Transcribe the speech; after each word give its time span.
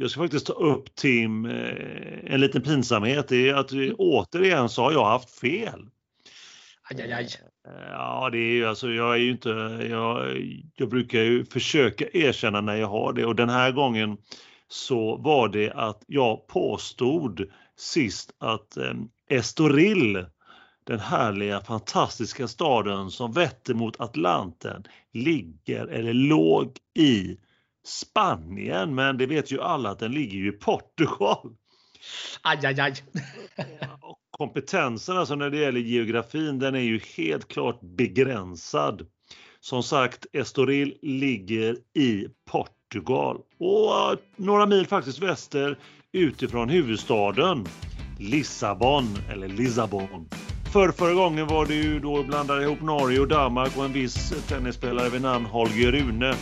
Jag 0.00 0.10
ska 0.10 0.20
faktiskt 0.20 0.46
ta 0.46 0.52
upp 0.52 0.94
Tim, 0.94 1.44
eh, 1.44 2.34
en 2.34 2.40
liten 2.40 2.62
pinsamhet. 2.62 3.28
Det 3.28 3.48
är 3.48 3.54
att 3.54 3.72
mm. 3.72 3.94
återigen 3.98 4.68
så 4.68 4.82
har 4.82 4.92
jag 4.92 5.04
haft 5.04 5.30
fel. 5.30 5.86
Aj, 6.90 7.02
aj, 7.02 7.12
aj. 7.12 7.28
Ja, 7.90 8.28
det 8.32 8.38
är 8.38 8.52
ju 8.52 8.66
alltså, 8.66 8.90
jag 8.90 9.14
är 9.14 9.18
ju 9.18 9.30
inte, 9.30 9.48
jag, 9.90 10.36
jag 10.74 10.88
brukar 10.88 11.18
ju 11.18 11.44
försöka 11.44 12.04
erkänna 12.12 12.60
när 12.60 12.74
jag 12.74 12.88
har 12.88 13.12
det 13.12 13.24
och 13.24 13.36
den 13.36 13.48
här 13.48 13.72
gången 13.72 14.16
så 14.68 15.16
var 15.16 15.48
det 15.48 15.72
att 15.72 16.02
jag 16.06 16.46
påstod 16.46 17.50
sist 17.76 18.34
att 18.38 18.76
eh, 18.76 18.94
Estoril, 19.30 20.26
den 20.84 21.00
härliga 21.00 21.60
fantastiska 21.60 22.48
staden 22.48 23.10
som 23.10 23.32
vetter 23.32 23.74
mot 23.74 24.00
Atlanten, 24.00 24.84
ligger 25.12 25.86
eller 25.86 26.12
låg 26.12 26.76
i 26.94 27.36
Spanien. 27.88 28.94
Men 28.94 29.18
det 29.18 29.26
vet 29.26 29.52
ju 29.52 29.60
alla 29.60 29.90
att 29.90 29.98
den 29.98 30.12
ligger 30.12 30.48
i 30.48 30.52
Portugal. 30.52 31.56
Aj, 32.42 32.66
aj, 32.66 32.80
aj. 32.80 32.94
Kompetensen 34.30 35.16
alltså 35.16 35.34
när 35.34 35.50
det 35.50 35.58
gäller 35.58 35.80
geografin, 35.80 36.58
den 36.58 36.74
är 36.74 36.80
ju 36.80 37.00
helt 37.16 37.48
klart 37.48 37.80
begränsad. 37.80 39.06
Som 39.60 39.82
sagt, 39.82 40.26
Estoril 40.32 40.98
ligger 41.02 41.76
i 41.94 42.26
Portugal 42.50 43.36
och 43.58 44.18
några 44.36 44.66
mil 44.66 44.86
faktiskt 44.86 45.18
väster 45.18 45.78
utifrån 46.12 46.68
huvudstaden 46.68 47.66
Lissabon 48.18 49.04
eller 49.32 49.48
Lissabon. 49.48 50.28
För 50.72 50.92
förra 50.92 51.14
gången 51.14 51.46
var 51.46 51.66
det 51.66 51.74
ju 51.74 52.00
då 52.00 52.22
blandade 52.22 52.62
ihop 52.62 52.82
Norge 52.82 53.20
och 53.20 53.28
Danmark 53.28 53.76
och 53.76 53.84
en 53.84 53.92
viss 53.92 54.46
tennisspelare 54.48 55.08
vid 55.08 55.22
namn 55.22 55.46
Holger 55.46 55.92
Rune. 55.92 56.34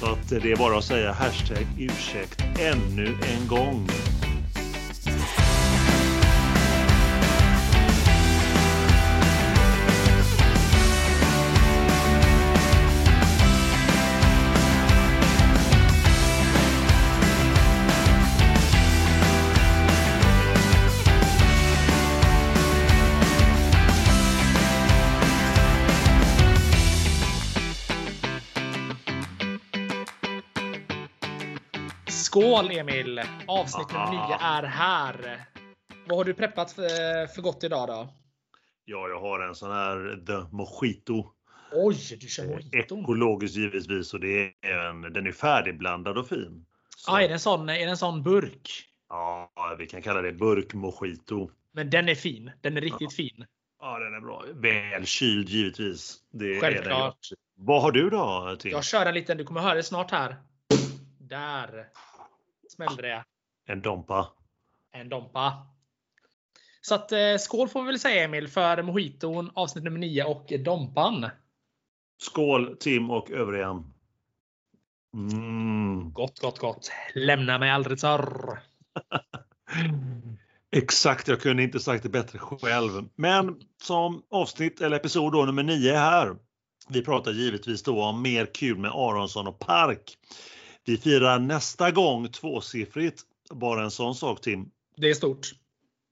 Så 0.00 0.06
att 0.06 0.28
det 0.28 0.52
är 0.52 0.56
bara 0.56 0.78
att 0.78 0.84
säga 0.84 1.12
hashtag 1.12 1.66
ursäkt 1.78 2.42
ännu 2.58 3.06
en 3.06 3.48
gång. 3.48 3.88
Skål 32.38 32.70
Emil! 32.70 33.20
Avsnitt 33.46 33.92
nummer 33.92 34.10
9 34.10 34.36
är 34.40 34.62
här. 34.62 35.44
Vad 36.06 36.18
har 36.18 36.24
du 36.24 36.34
preppat 36.34 36.72
för, 36.72 37.26
för 37.26 37.42
gott 37.42 37.64
idag 37.64 37.88
då? 37.88 38.08
Ja, 38.84 39.08
jag 39.08 39.20
har 39.20 39.40
en 39.40 39.54
sån 39.54 39.70
här 39.70 40.24
The 40.26 40.56
Mojito. 40.56 41.32
Oj, 41.72 42.18
du 42.20 42.28
kör 42.28 42.44
eh, 42.44 42.50
mojito? 42.50 43.00
Ekologiskt 43.00 43.56
givetvis 43.56 44.14
och 44.14 44.20
det 44.20 44.52
är 44.62 44.88
en, 44.88 45.02
den 45.02 45.26
är 45.26 45.32
färdigblandad 45.32 46.18
och 46.18 46.28
fin. 46.28 46.66
Så. 46.96 47.12
Ah, 47.12 47.20
är, 47.20 47.28
det 47.28 47.34
en 47.34 47.40
sån, 47.40 47.68
är 47.68 47.78
det 47.78 47.90
en 47.90 47.96
sån 47.96 48.22
burk? 48.22 48.70
Ja, 49.08 49.50
vi 49.78 49.86
kan 49.86 50.02
kalla 50.02 50.22
det 50.22 50.32
burk 50.32 50.74
mojito. 50.74 51.50
Men 51.72 51.90
den 51.90 52.08
är 52.08 52.14
fin. 52.14 52.50
Den 52.60 52.76
är 52.76 52.80
riktigt 52.80 53.12
ja. 53.12 53.16
fin. 53.16 53.46
Ja, 53.80 53.98
den 53.98 54.14
är 54.14 54.20
bra. 54.20 54.44
Väl 54.54 55.06
kyld 55.06 55.48
givetvis. 55.48 56.16
Det 56.32 56.60
Självklart. 56.60 57.18
Vad 57.56 57.82
har 57.82 57.92
du 57.92 58.10
då? 58.10 58.56
Tim? 58.60 58.70
Jag 58.70 58.84
kör 58.84 59.06
en 59.06 59.14
liten, 59.14 59.36
du 59.36 59.44
kommer 59.44 59.60
höra 59.60 59.74
det 59.74 59.82
snart 59.82 60.10
här. 60.10 60.36
Där 61.18 61.88
smällde 62.78 63.02
det. 63.02 63.24
En 63.66 63.82
Dompa. 63.82 64.28
En 64.92 65.08
Dompa. 65.08 65.66
Så 66.80 66.94
att 66.94 67.12
eh, 67.12 67.36
skål 67.38 67.68
får 67.68 67.82
vi 67.82 67.86
väl 67.86 67.98
säga 67.98 68.24
Emil 68.24 68.48
för 68.48 68.82
mojiton 68.82 69.50
avsnitt 69.54 69.84
nummer 69.84 69.98
9 69.98 70.24
och 70.24 70.52
Dompan. 70.64 71.30
Skål 72.18 72.76
Tim 72.80 73.10
och 73.10 73.30
övriga. 73.30 73.84
Mm. 75.14 76.12
Gott, 76.12 76.38
gott, 76.38 76.58
gott. 76.58 76.90
Lämna 77.14 77.58
mig 77.58 77.70
aldrig 77.70 78.00
sorr. 78.00 78.62
Exakt, 80.76 81.28
jag 81.28 81.40
kunde 81.40 81.62
inte 81.62 81.80
sagt 81.80 82.02
det 82.02 82.08
bättre 82.08 82.38
själv. 82.38 83.08
Men 83.14 83.60
som 83.82 84.22
avsnitt 84.30 84.80
eller 84.80 84.96
episod 84.96 85.32
då, 85.32 85.44
nummer 85.44 85.62
9 85.62 85.94
här. 85.94 86.36
Vi 86.88 87.04
pratar 87.04 87.32
givetvis 87.32 87.82
då 87.82 88.02
om 88.02 88.22
mer 88.22 88.46
kul 88.54 88.78
med 88.78 88.90
Aronsson 88.90 89.46
och 89.46 89.58
Park. 89.58 90.18
Vi 90.88 90.96
firar 90.96 91.38
nästa 91.38 91.90
gång 91.90 92.28
tvåsiffrigt. 92.28 93.22
Bara 93.50 93.84
en 93.84 93.90
sån 93.90 94.14
sak 94.14 94.40
Tim. 94.40 94.70
Det 94.96 95.10
är 95.10 95.14
stort. 95.14 95.50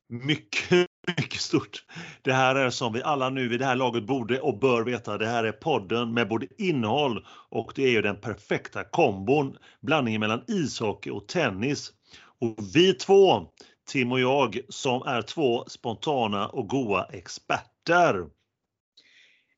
Mycket, 0.09 0.87
mycket 1.17 1.41
stort. 1.41 1.85
Det 2.23 2.33
här 2.33 2.55
är 2.55 2.71
som 2.71 2.93
vi 2.93 3.03
alla 3.03 3.31
nu 3.31 3.49
vid 3.49 3.61
det 3.61 3.67
här 3.67 3.77
laget 3.77 4.07
borde 4.07 4.41
och 4.41 4.59
bör 4.59 4.83
veta. 4.83 5.19
Det 5.19 5.27
här 5.27 5.45
är 5.45 5.53
podden 5.53 6.15
med 6.15 6.29
både 6.29 6.47
innehåll 6.59 7.27
och 7.51 7.73
det 7.75 7.83
är 7.83 7.91
ju 7.91 8.03
den 8.03 8.21
perfekta 8.21 8.85
kombon. 8.85 9.57
Blandningen 9.81 10.21
mellan 10.21 10.45
ishockey 10.47 11.11
och 11.11 11.29
tennis. 11.29 11.93
Och 12.41 12.57
vi 12.75 12.93
två, 12.93 13.47
Tim 13.89 14.13
och 14.13 14.21
jag, 14.21 14.61
som 14.69 15.03
är 15.03 15.23
två 15.23 15.65
spontana 15.69 16.49
och 16.49 16.69
goa 16.69 17.05
experter. 17.05 18.27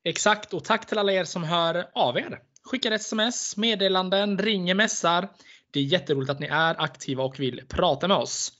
Exakt 0.04 0.54
och 0.54 0.64
tack 0.64 0.86
till 0.86 0.98
alla 0.98 1.12
er 1.12 1.24
som 1.24 1.44
hör 1.44 1.86
av 1.94 2.18
er 2.18 2.38
skickar 2.68 2.92
sms, 2.92 3.56
meddelanden, 3.56 4.38
ringer, 4.38 4.74
mässar. 4.74 5.28
Det 5.70 5.80
är 5.80 5.84
jätteroligt 5.84 6.30
att 6.30 6.40
ni 6.40 6.46
är 6.46 6.82
aktiva 6.82 7.24
och 7.24 7.40
vill 7.40 7.62
prata 7.68 8.08
med 8.08 8.16
oss. 8.16 8.52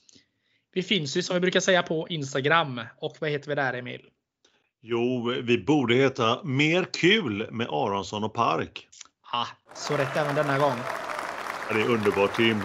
Vi 0.73 0.83
finns 0.83 1.17
ju 1.17 1.23
som 1.23 1.35
vi 1.35 1.41
brukar 1.41 1.61
säga 1.61 1.83
på 1.83 2.09
Instagram. 2.09 2.81
Och 2.99 3.17
vad 3.21 3.31
heter 3.31 3.49
vi 3.49 3.55
där 3.55 3.75
Emil? 3.75 4.01
Jo, 4.83 5.35
vi 5.43 5.59
borde 5.59 5.95
heta 5.95 6.45
Mer 6.45 6.85
kul 6.85 7.49
med 7.51 7.67
Aronsson 7.71 8.25
och 8.25 8.35
Park. 8.35 8.89
Ah, 9.33 9.47
så 9.75 9.97
rätt 9.97 10.17
även 10.17 10.35
denna 10.35 10.59
gång. 10.59 10.77
Det 11.73 11.81
är 11.81 11.89
underbart 11.89 12.37
Tim. 12.37 12.63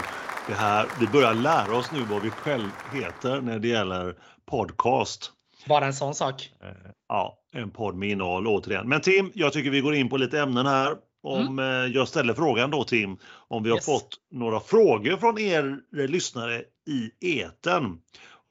Det 0.47 0.53
här, 0.53 0.87
vi 0.99 1.07
börjar 1.07 1.33
lära 1.33 1.77
oss 1.77 1.91
nu 1.91 2.03
vad 2.03 2.21
vi 2.21 2.29
själv 2.29 2.69
heter 2.93 3.41
när 3.41 3.59
det 3.59 3.67
gäller 3.67 4.15
podcast. 4.45 5.31
Bara 5.67 5.85
en 5.85 5.93
sån 5.93 6.15
sak. 6.15 6.51
Eh, 6.63 6.69
ja, 7.07 7.39
en 7.53 7.71
podd 7.71 7.95
med 7.95 8.09
innehåll 8.09 8.47
återigen. 8.47 8.89
Men 8.89 9.01
Tim, 9.01 9.31
jag 9.33 9.53
tycker 9.53 9.69
vi 9.69 9.81
går 9.81 9.95
in 9.95 10.09
på 10.09 10.17
lite 10.17 10.39
ämnen 10.39 10.65
här. 10.65 10.95
Om 11.23 11.59
mm. 11.59 11.59
Eh, 11.59 11.95
jag 11.95 12.07
ställer 12.07 12.33
frågan 12.33 12.71
då 12.71 12.83
Tim, 12.83 13.17
om 13.47 13.63
vi 13.63 13.69
har 13.69 13.77
yes. 13.77 13.85
fått 13.85 14.17
några 14.31 14.59
frågor 14.59 15.17
från 15.17 15.39
er 15.39 15.81
lyssnare 16.07 16.63
i 16.87 17.11
eten. 17.39 17.97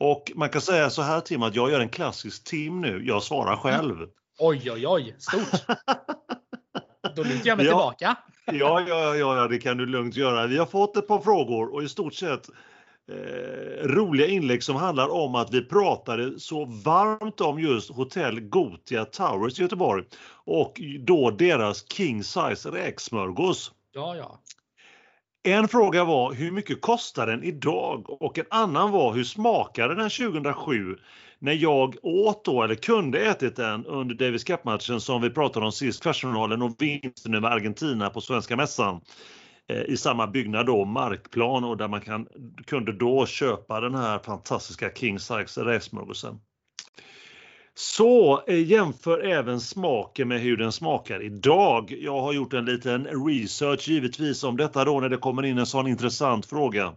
Och 0.00 0.32
man 0.34 0.48
kan 0.48 0.60
säga 0.60 0.90
så 0.90 1.02
här 1.02 1.20
Tim, 1.20 1.42
att 1.42 1.56
jag 1.56 1.70
gör 1.70 1.80
en 1.80 1.88
klassisk 1.88 2.44
Tim 2.44 2.80
nu. 2.80 3.06
Jag 3.06 3.22
svarar 3.22 3.56
själv. 3.56 3.96
Mm. 3.96 4.08
Oj, 4.38 4.70
oj, 4.70 4.86
oj, 4.86 5.16
stort! 5.18 5.60
Då 7.16 7.22
lutar 7.22 7.46
jag 7.48 7.56
mig 7.56 7.66
ja. 7.66 7.72
tillbaka. 7.72 8.16
ja, 8.44 8.80
ja, 8.88 9.16
ja, 9.16 9.48
det 9.48 9.58
kan 9.58 9.76
du 9.76 9.86
lugnt 9.86 10.16
göra. 10.16 10.46
Vi 10.46 10.58
har 10.58 10.66
fått 10.66 10.96
ett 10.96 11.08
par 11.08 11.18
frågor 11.18 11.74
och 11.74 11.82
i 11.82 11.88
stort 11.88 12.14
sett 12.14 12.48
eh, 13.10 13.86
roliga 13.88 14.26
inlägg 14.26 14.62
som 14.62 14.76
handlar 14.76 15.08
om 15.08 15.34
att 15.34 15.54
vi 15.54 15.64
pratade 15.64 16.40
så 16.40 16.64
varmt 16.64 17.40
om 17.40 17.60
just 17.60 17.90
Hotell 17.90 18.40
Gotia 18.40 19.04
Towers 19.04 19.58
i 19.58 19.62
Göteborg 19.62 20.04
och 20.44 20.80
då 21.00 21.30
deras 21.30 21.92
king 21.92 22.24
size 22.24 22.70
räksmörgås. 22.70 23.72
Ja, 23.92 24.16
ja. 24.16 24.40
En 25.44 25.68
fråga 25.68 26.04
var 26.04 26.32
hur 26.32 26.50
mycket 26.50 26.80
kostar 26.80 27.26
den 27.26 27.42
idag 27.42 28.22
och 28.22 28.38
en 28.38 28.44
annan 28.50 28.90
var 28.90 29.14
hur 29.14 29.24
smakade 29.24 29.94
den 29.94 30.10
2007 30.10 30.96
när 31.38 31.52
jag 31.52 31.96
åt 32.02 32.44
då 32.44 32.62
eller 32.62 32.74
kunde 32.74 33.20
ätit 33.20 33.56
den 33.56 33.86
under 33.86 34.14
Davis 34.14 34.44
Cup-matchen 34.44 35.00
som 35.00 35.22
vi 35.22 35.30
pratade 35.30 35.66
om 35.66 35.72
sist, 35.72 36.02
kvartsfinalen 36.02 36.62
och 36.62 36.76
vinsten 36.78 37.34
över 37.34 37.48
Argentina 37.48 38.10
på 38.10 38.20
Svenska 38.20 38.56
Mässan. 38.56 39.00
Eh, 39.72 39.82
I 39.82 39.96
samma 39.96 40.26
byggnad 40.26 40.66
då, 40.66 40.84
markplan 40.84 41.64
och 41.64 41.76
där 41.76 41.88
man 41.88 42.00
kan, 42.00 42.28
kunde 42.66 42.92
då 42.92 43.26
köpa 43.26 43.80
den 43.80 43.94
här 43.94 44.18
fantastiska 44.18 44.90
King 44.94 45.18
Size 45.18 45.64
rävsmörgåsen. 45.64 46.40
Så 47.74 48.42
eh, 48.46 48.64
jämför 48.64 49.18
även 49.18 49.60
smaken 49.60 50.28
med 50.28 50.40
hur 50.40 50.56
den 50.56 50.72
smakar 50.72 51.22
idag. 51.22 51.94
Jag 52.00 52.20
har 52.20 52.32
gjort 52.32 52.52
en 52.52 52.64
liten 52.64 53.26
research 53.26 53.88
givetvis 53.88 54.44
om 54.44 54.56
detta 54.56 54.84
då 54.84 55.00
när 55.00 55.08
det 55.08 55.16
kommer 55.16 55.42
in 55.42 55.58
en 55.58 55.66
sån 55.66 55.86
intressant 55.86 56.46
fråga. 56.46 56.92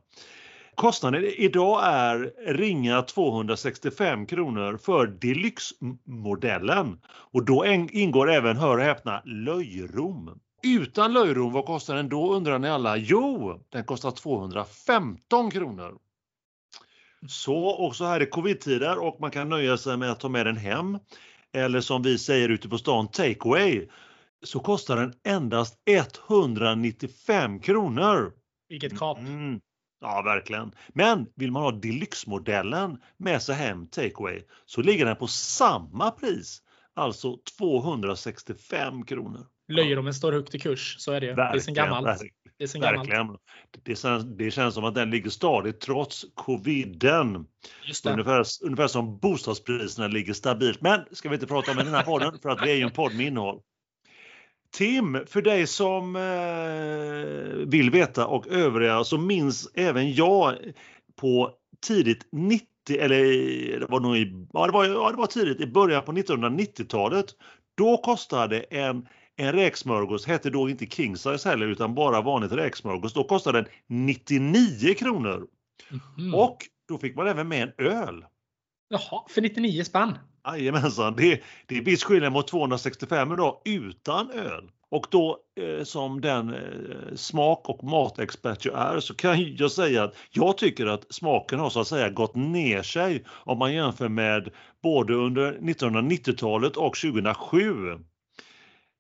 Kostnaden 0.76 1.24
idag 1.38 1.82
är 1.84 2.32
ringa 2.54 3.02
265 3.02 4.26
kronor 4.26 4.78
för 4.78 5.08
deluxe-modellen 5.08 7.00
och 7.08 7.46
då 7.46 7.66
ingår 7.92 8.32
även, 8.32 8.58
hör 8.58 8.78
och 8.78 8.84
häpna, 8.84 9.22
löjrom. 9.26 10.40
Utan 10.66 11.14
löjrom, 11.14 11.54
vad 11.54 11.66
kostar 11.66 11.96
den 11.96 12.10
då 12.10 12.34
undrar 12.34 12.60
ni 12.60 12.70
alla? 12.70 12.98
Jo, 12.98 13.60
den 13.70 13.84
kostar 13.84 14.12
215 14.12 15.52
kronor. 15.52 15.98
Så 17.28 17.76
också 17.88 18.06
här 18.06 18.20
är 18.20 18.26
covid-tider 18.26 18.98
och 18.98 19.18
man 19.22 19.32
kan 19.32 19.50
nöja 19.50 19.78
sig 19.78 19.98
med 19.98 20.12
att 20.12 20.20
ta 20.20 20.30
med 20.30 20.46
den 20.46 20.58
hem. 20.58 21.00
Eller 21.54 21.82
som 21.82 22.02
vi 22.02 22.18
säger 22.18 22.50
ute 22.50 22.70
på 22.70 22.78
stan, 22.78 23.08
takeaway. 23.08 23.88
Så 24.44 24.60
kostar 24.60 24.96
den 24.96 25.14
endast 25.24 25.80
195 25.86 27.60
kronor. 27.60 28.34
Vilket 28.70 29.00
kap! 29.00 29.18
Mm. 29.18 29.60
Ja, 30.02 30.22
verkligen. 30.22 30.72
Men 30.88 31.28
vill 31.36 31.52
man 31.52 31.62
ha 31.62 31.72
deluxe-modellen 31.72 32.98
med 33.18 33.42
sig 33.42 33.56
hem 33.56 33.88
takeaway 33.88 34.42
så 34.66 34.82
ligger 34.82 35.06
den 35.06 35.16
på 35.16 35.28
samma 35.28 36.12
pris, 36.12 36.62
alltså 36.94 37.38
265 37.58 39.06
kronor. 39.06 39.48
Löjer 39.68 40.12
står 40.12 40.32
högt 40.32 40.56
i 40.56 40.60
kurs, 40.60 40.96
så 41.00 41.12
är 41.12 41.22
det 41.22 41.28
ju. 41.28 41.34
Det 41.36 41.42
är 41.42 41.60
sen 41.60 41.74
gammalt. 41.74 42.06
Verkligen. 42.06 42.34
Det, 42.58 42.64
är 42.64 42.68
sen 42.68 42.82
gammalt. 42.82 43.42
Det, 43.84 43.96
känns, 43.96 44.24
det 44.38 44.52
känns 44.52 44.74
som 44.74 44.84
att 44.86 44.96
den 44.96 45.10
ligger 45.10 45.30
stadigt 45.30 45.80
trots 45.80 46.26
coviden. 46.34 47.48
Ungefär, 48.06 48.46
ungefär 48.62 48.88
som 48.88 49.20
bostadspriserna 49.20 50.08
ligger 50.08 50.34
stabilt. 50.34 50.82
Men 50.82 51.06
ska 51.12 51.30
vi 51.30 51.36
inte 51.36 51.48
prata 51.48 51.72
om 51.72 51.78
den 51.78 51.88
här 51.88 52.04
podden 52.04 52.40
för 52.42 52.50
att 52.50 52.62
vi 52.68 52.72
är 52.72 52.76
ju 52.76 52.82
en 52.82 52.92
podd 52.92 53.16
med 53.16 53.26
innehåll. 53.26 53.62
Tim, 54.74 55.20
för 55.28 55.42
dig 55.42 55.68
som 55.68 56.16
eh, 56.16 57.68
vill 57.68 57.90
veta 57.90 58.28
och 58.28 58.48
övriga 58.48 59.04
så 59.04 59.18
minns 59.18 59.72
även 59.74 60.14
jag 60.14 60.56
på 61.16 61.52
tidigt 61.88 62.28
90 62.32 62.68
eller 62.90 63.80
det 63.80 63.86
var 63.90 64.00
nog 64.00 64.18
i, 64.18 64.48
ja, 64.54 64.66
det 64.66 64.72
var, 64.72 64.86
ja, 64.86 65.12
det 65.12 65.18
var 65.18 65.28
tidigt 65.28 65.62
i 65.62 65.68
början 65.68 66.04
på 66.04 66.12
1990-talet. 66.12 67.26
Då 67.78 67.98
kostade 67.98 68.60
en 68.60 69.08
en 69.38 69.52
räksmörgås 69.52 70.26
hette 70.26 70.50
då 70.50 70.70
inte 70.70 70.86
king 70.86 71.18
size 71.18 71.50
heller 71.50 71.68
utan 71.68 71.96
bara 71.96 72.22
vanligt 72.22 72.52
räksmörgås. 72.52 73.14
Då 73.14 73.24
kostade 73.24 73.62
den 73.62 73.68
99 73.88 74.94
kronor. 74.94 75.48
Mm. 76.18 76.36
Och 76.36 76.58
då 76.88 76.98
fick 76.98 77.16
man 77.16 77.28
även 77.28 77.48
med 77.48 77.62
en 77.64 77.86
öl. 77.86 78.26
Jaha, 78.90 79.24
för 79.30 79.42
99 79.42 79.84
spänn? 79.84 80.18
Jajamensan, 80.48 81.16
det, 81.18 81.42
det 81.66 81.78
är 81.78 81.82
viss 81.82 82.04
skillnad 82.04 82.34
mot 82.34 82.48
265 82.48 83.34
idag 83.34 83.62
utan 83.66 84.32
öl. 84.32 84.72
Och 84.92 85.08
då 85.12 85.38
eh, 85.62 85.84
som 85.84 86.22
den 86.22 86.54
eh, 86.54 87.16
smak 87.16 87.70
och 87.70 87.84
matexpert 87.84 88.66
jag 88.66 88.96
är 88.96 89.00
så 89.00 89.16
kan 89.16 89.56
jag 89.56 89.72
säga 89.72 90.04
att 90.04 90.16
jag 90.32 90.58
tycker 90.58 90.86
att 90.86 91.14
smaken 91.14 91.60
har 91.60 91.70
så 91.70 91.82
att 91.82 91.88
säga 91.88 92.10
gått 92.10 92.36
ner 92.36 92.82
sig 92.82 93.24
om 93.30 93.58
man 93.58 93.74
jämför 93.74 94.10
med 94.10 94.50
både 94.84 95.14
under 95.14 95.54
1990-talet 95.54 96.78
och 96.78 96.96
2007. 96.98 98.00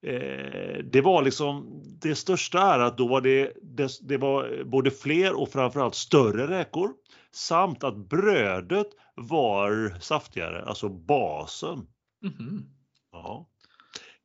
Eh, 0.05 0.83
det 0.83 1.01
var 1.01 1.21
liksom 1.21 1.81
det 2.01 2.15
största 2.15 2.59
är 2.59 2.79
att 2.79 2.97
då 2.97 3.07
var 3.07 3.21
det, 3.21 3.53
det, 3.61 3.91
det 4.01 4.17
var 4.17 4.63
både 4.63 4.91
fler 4.91 5.33
och 5.33 5.49
framförallt 5.49 5.95
större 5.95 6.47
räkor 6.47 6.89
samt 7.31 7.83
att 7.83 7.97
brödet 7.97 8.87
var 9.15 9.99
saftigare, 9.99 10.65
alltså 10.65 10.89
basen. 10.89 11.87
Mm 12.23 12.75
ja. 13.23 13.47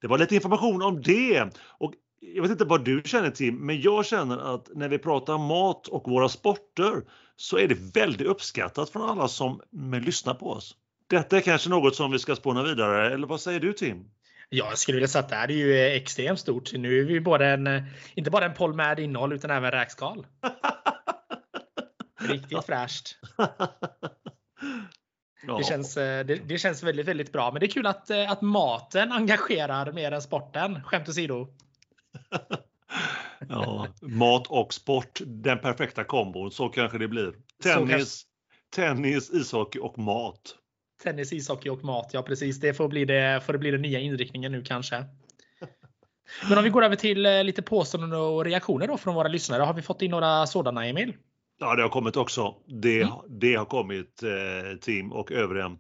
Det 0.01 0.07
var 0.07 0.19
lite 0.19 0.35
information 0.35 0.83
om 0.83 1.03
det. 1.03 1.51
Och 1.79 1.93
jag 2.21 2.43
vet 2.43 2.51
inte 2.51 2.65
vad 2.65 2.85
du 2.85 3.03
känner 3.05 3.31
till, 3.31 3.53
men 3.55 3.81
jag 3.81 4.07
känner 4.07 4.55
att 4.55 4.69
när 4.75 4.89
vi 4.89 4.99
pratar 4.99 5.39
mat 5.39 5.89
och 5.89 6.11
våra 6.11 6.29
sporter 6.29 7.03
så 7.37 7.59
är 7.59 7.69
det 7.69 7.95
väldigt 7.95 8.27
uppskattat 8.27 8.91
från 8.91 9.11
alla 9.11 9.29
som 9.29 9.61
lyssnar 10.03 10.35
på 10.35 10.51
oss. 10.51 10.77
Detta 11.07 11.37
är 11.37 11.41
kanske 11.41 11.71
något 11.71 11.97
som 11.97 12.11
vi 12.11 12.19
ska 12.19 12.37
spåna 12.37 12.63
vidare, 12.63 13.15
eller 13.15 13.27
vad 13.27 13.41
säger 13.41 13.61
du 13.61 13.73
Tim? 13.73 14.05
Jag 14.53 14.79
skulle 14.79 14.97
vilja 14.97 15.09
säga 15.09 15.23
att 15.23 15.29
det 15.29 15.37
här 15.37 15.51
är 15.51 15.55
ju 15.55 15.81
extremt 15.81 16.41
stort. 16.41 16.73
Nu 16.73 17.01
är 17.01 17.05
vi 17.05 17.21
både 17.21 17.47
en, 17.47 17.83
inte 18.15 18.31
bara 18.31 18.45
en 18.45 18.55
poll 18.55 18.75
med 18.75 18.99
innehåll 18.99 19.33
utan 19.33 19.51
även 19.51 19.71
räkskal. 19.71 20.27
Riktigt 22.21 22.65
fräscht. 22.67 23.17
Det, 25.59 25.65
känns, 25.65 25.95
det, 25.95 26.25
det, 26.25 26.59
känns 26.59 26.83
väldigt, 26.83 27.07
väldigt 27.07 27.33
bra. 27.33 27.53
Men 27.53 27.61
det 27.61 27.67
är 27.67 27.71
kul 27.71 27.87
att, 27.87 28.11
att 28.11 28.43
maten 28.43 29.13
engagerar 29.13 29.93
mer 29.93 30.13
än 30.13 30.23
sporten. 30.23 30.83
Skämt 30.85 31.09
åsido. 31.09 31.49
ja, 33.49 33.87
mat 34.03 34.47
och 34.47 34.75
sport, 34.75 35.21
den 35.27 35.59
perfekta 35.59 36.05
kombon. 36.05 36.51
Så 36.51 36.69
kanske 36.69 36.99
det 36.99 37.09
blir. 37.09 37.35
Tennis, 37.63 37.91
kanske... 37.91 38.27
tennis 38.75 39.31
ishockey 39.31 39.79
och 39.79 39.99
mat. 39.99 40.57
Tennis, 41.03 41.33
ishockey 41.33 41.69
och 41.69 41.85
mat. 41.85 42.11
Ja, 42.13 42.23
precis. 42.23 42.61
Det 42.61 42.75
får 42.75 42.89
bli, 42.89 43.05
det, 43.05 43.43
får 43.47 43.53
det 43.53 43.59
bli 43.59 43.71
den 43.71 43.83
nya 43.83 44.01
inriktningen 44.01 44.53
nu 44.53 44.63
kanske. 44.63 45.05
Men 46.49 46.59
om 46.59 46.65
vi 46.65 46.71
går 46.71 46.85
över 46.85 46.97
till 46.97 47.27
eh, 47.27 47.45
lite 47.45 47.63
påståenden 47.63 48.21
och 48.21 48.45
reaktioner 48.45 48.87
då 48.87 48.97
från 48.97 49.15
våra 49.15 49.29
lyssnare. 49.29 49.63
Har 49.63 49.75
vi 49.75 49.83
fått 49.83 50.03
in 50.03 50.11
några 50.11 50.47
sådana, 50.47 50.87
Emil? 50.87 51.15
Ja, 51.61 51.77
det 51.77 51.83
har 51.83 51.89
kommit 51.89 52.17
också. 52.17 52.55
Det, 52.67 53.03
mm. 53.03 53.15
det 53.29 53.55
har 53.55 53.65
kommit, 53.65 54.23
eh, 54.23 54.79
Tim 54.81 55.13
och 55.13 55.33
övriga. 55.33 55.77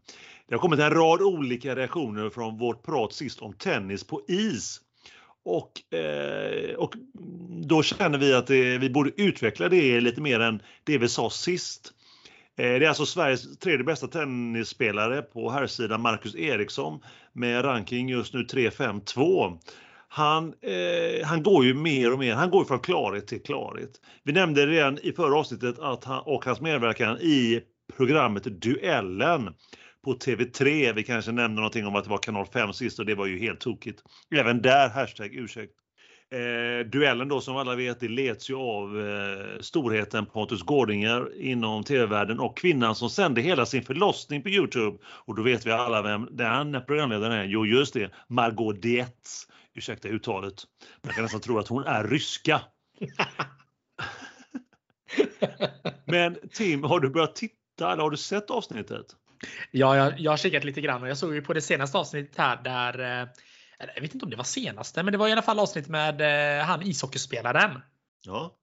Det 0.48 0.54
har 0.54 0.60
kommit 0.60 0.80
en 0.80 0.90
rad 0.90 1.22
olika 1.22 1.76
reaktioner 1.76 2.30
från 2.30 2.58
vårt 2.58 2.82
prat 2.82 3.12
sist 3.12 3.40
om 3.40 3.52
tennis 3.52 4.04
på 4.04 4.22
is. 4.28 4.80
Och, 5.44 5.94
eh, 5.98 6.74
och 6.74 6.94
då 7.64 7.82
känner 7.82 8.18
vi 8.18 8.34
att 8.34 8.46
det, 8.46 8.78
vi 8.78 8.90
borde 8.90 9.10
utveckla 9.16 9.68
det 9.68 10.00
lite 10.00 10.20
mer 10.20 10.40
än 10.40 10.62
det 10.84 10.98
vi 10.98 11.08
sa 11.08 11.30
sist. 11.30 11.92
Eh, 12.60 12.78
det 12.78 12.84
är 12.84 12.88
alltså 12.88 13.06
Sveriges 13.06 13.58
tredje 13.58 13.84
bästa 13.84 14.06
tennisspelare 14.06 15.22
på 15.22 15.50
herrsidan, 15.50 16.00
Marcus 16.00 16.34
Eriksson, 16.34 17.00
med 17.32 17.64
ranking 17.64 18.08
just 18.08 18.34
nu 18.34 18.42
3-5-2 18.42 19.58
han, 20.12 20.54
eh, 20.62 21.26
han 21.26 21.42
går 21.42 21.64
ju 21.64 21.74
mer 21.74 22.12
och 22.12 22.18
mer, 22.18 22.34
han 22.34 22.50
går 22.50 22.64
från 22.64 22.80
klarhet 22.80 23.26
till 23.26 23.42
klarhet. 23.42 23.90
Vi 24.24 24.32
nämnde 24.32 24.66
redan 24.66 24.98
i 24.98 25.12
förra 25.12 25.38
avsnittet 25.38 25.78
att 25.78 26.04
han, 26.04 26.22
och 26.26 26.44
hans 26.44 26.60
medverkan 26.60 27.18
i 27.18 27.60
programmet 27.96 28.44
Duellen 28.44 29.54
på 30.04 30.12
TV3. 30.12 30.92
Vi 30.92 31.02
kanske 31.02 31.32
nämnde 31.32 31.60
någonting 31.60 31.86
om 31.86 31.96
att 31.96 32.04
det 32.04 32.10
var 32.10 32.18
kanal 32.18 32.46
5 32.46 32.72
sist 32.72 32.98
och 32.98 33.06
det 33.06 33.14
var 33.14 33.26
ju 33.26 33.38
helt 33.38 33.60
tokigt. 33.60 34.02
Även 34.34 34.62
där 34.62 34.88
hashtag 34.88 35.34
ursäkt. 35.34 35.72
Eh, 36.32 36.86
duellen 36.86 37.28
då 37.28 37.40
som 37.40 37.56
alla 37.56 37.74
vet, 37.74 38.00
det 38.00 38.08
leds 38.08 38.50
ju 38.50 38.54
av 38.54 39.00
eh, 39.00 39.60
storheten 39.60 40.26
Pontus 40.26 40.62
Gårdinger 40.62 41.40
inom 41.40 41.84
tv-världen 41.84 42.40
och 42.40 42.56
kvinnan 42.56 42.94
som 42.94 43.10
sände 43.10 43.40
hela 43.40 43.66
sin 43.66 43.82
förlossning 43.82 44.42
på 44.42 44.48
Youtube. 44.48 44.98
Och 45.04 45.34
då 45.34 45.42
vet 45.42 45.66
vi 45.66 45.70
alla 45.70 46.02
vem 46.02 46.28
den 46.30 46.82
programledaren 46.86 47.32
är. 47.32 47.44
Jo, 47.44 47.66
just 47.66 47.94
det, 47.94 48.12
Margot 48.28 48.82
Dietz 48.82 49.46
ursäkta 49.74 50.08
uttalet, 50.08 50.64
man 51.02 51.14
kan 51.14 51.22
nästan 51.22 51.40
tro 51.40 51.58
att 51.58 51.68
hon 51.68 51.84
är 51.84 52.04
ryska. 52.04 52.60
Men 56.04 56.36
Tim, 56.52 56.84
har 56.84 57.00
du 57.00 57.10
börjat 57.10 57.36
titta 57.36 57.92
eller 57.92 58.02
har 58.02 58.10
du 58.10 58.16
sett 58.16 58.50
avsnittet? 58.50 59.06
Ja, 59.70 59.96
jag, 59.96 60.20
jag 60.20 60.32
har 60.32 60.36
kikat 60.36 60.64
lite 60.64 60.80
grann 60.80 61.02
och 61.02 61.08
jag 61.08 61.16
såg 61.16 61.34
ju 61.34 61.42
på 61.42 61.52
det 61.52 61.60
senaste 61.60 61.98
avsnittet 61.98 62.38
här 62.38 62.62
där 62.62 63.20
eh, 63.22 63.28
jag 63.94 64.02
vet 64.02 64.14
inte 64.14 64.24
om 64.24 64.30
det 64.30 64.36
var 64.36 64.44
senaste, 64.44 65.02
men 65.02 65.12
det 65.12 65.18
var 65.18 65.28
i 65.28 65.32
alla 65.32 65.42
fall 65.42 65.58
avsnitt 65.58 65.88
med 65.88 66.20
eh, 66.58 66.64
han 66.64 66.82
ishockeyspelaren. 66.82 67.80
Ja. 68.22 68.56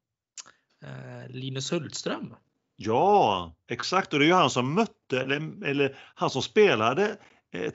Eh, 0.83 1.29
Linus 1.29 1.71
Hultström. 1.71 2.35
Ja, 2.75 3.55
exakt. 3.69 4.13
Och 4.13 4.19
det 4.19 4.25
är 4.25 4.27
ju 4.27 4.33
han 4.33 4.49
som 4.49 4.73
mötte, 4.73 5.21
eller, 5.21 5.65
eller 5.65 5.97
han 6.15 6.29
som 6.29 6.41
spelade 6.41 7.17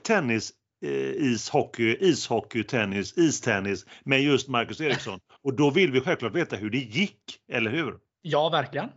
tennis 0.03 0.53
Eh, 0.83 1.11
ishockey, 1.15 1.97
ishockey, 1.99 2.63
tennis, 2.63 3.17
istennis 3.17 3.85
med 4.03 4.21
just 4.21 4.47
Marcus 4.47 4.81
Eriksson. 4.81 5.19
Och 5.41 5.53
då 5.53 5.69
vill 5.69 5.91
vi 5.91 6.01
självklart 6.01 6.35
veta 6.35 6.55
hur 6.55 6.69
det 6.69 6.77
gick, 6.77 7.39
eller 7.51 7.71
hur? 7.71 7.97
Ja, 8.21 8.49
verkligen. 8.49 8.89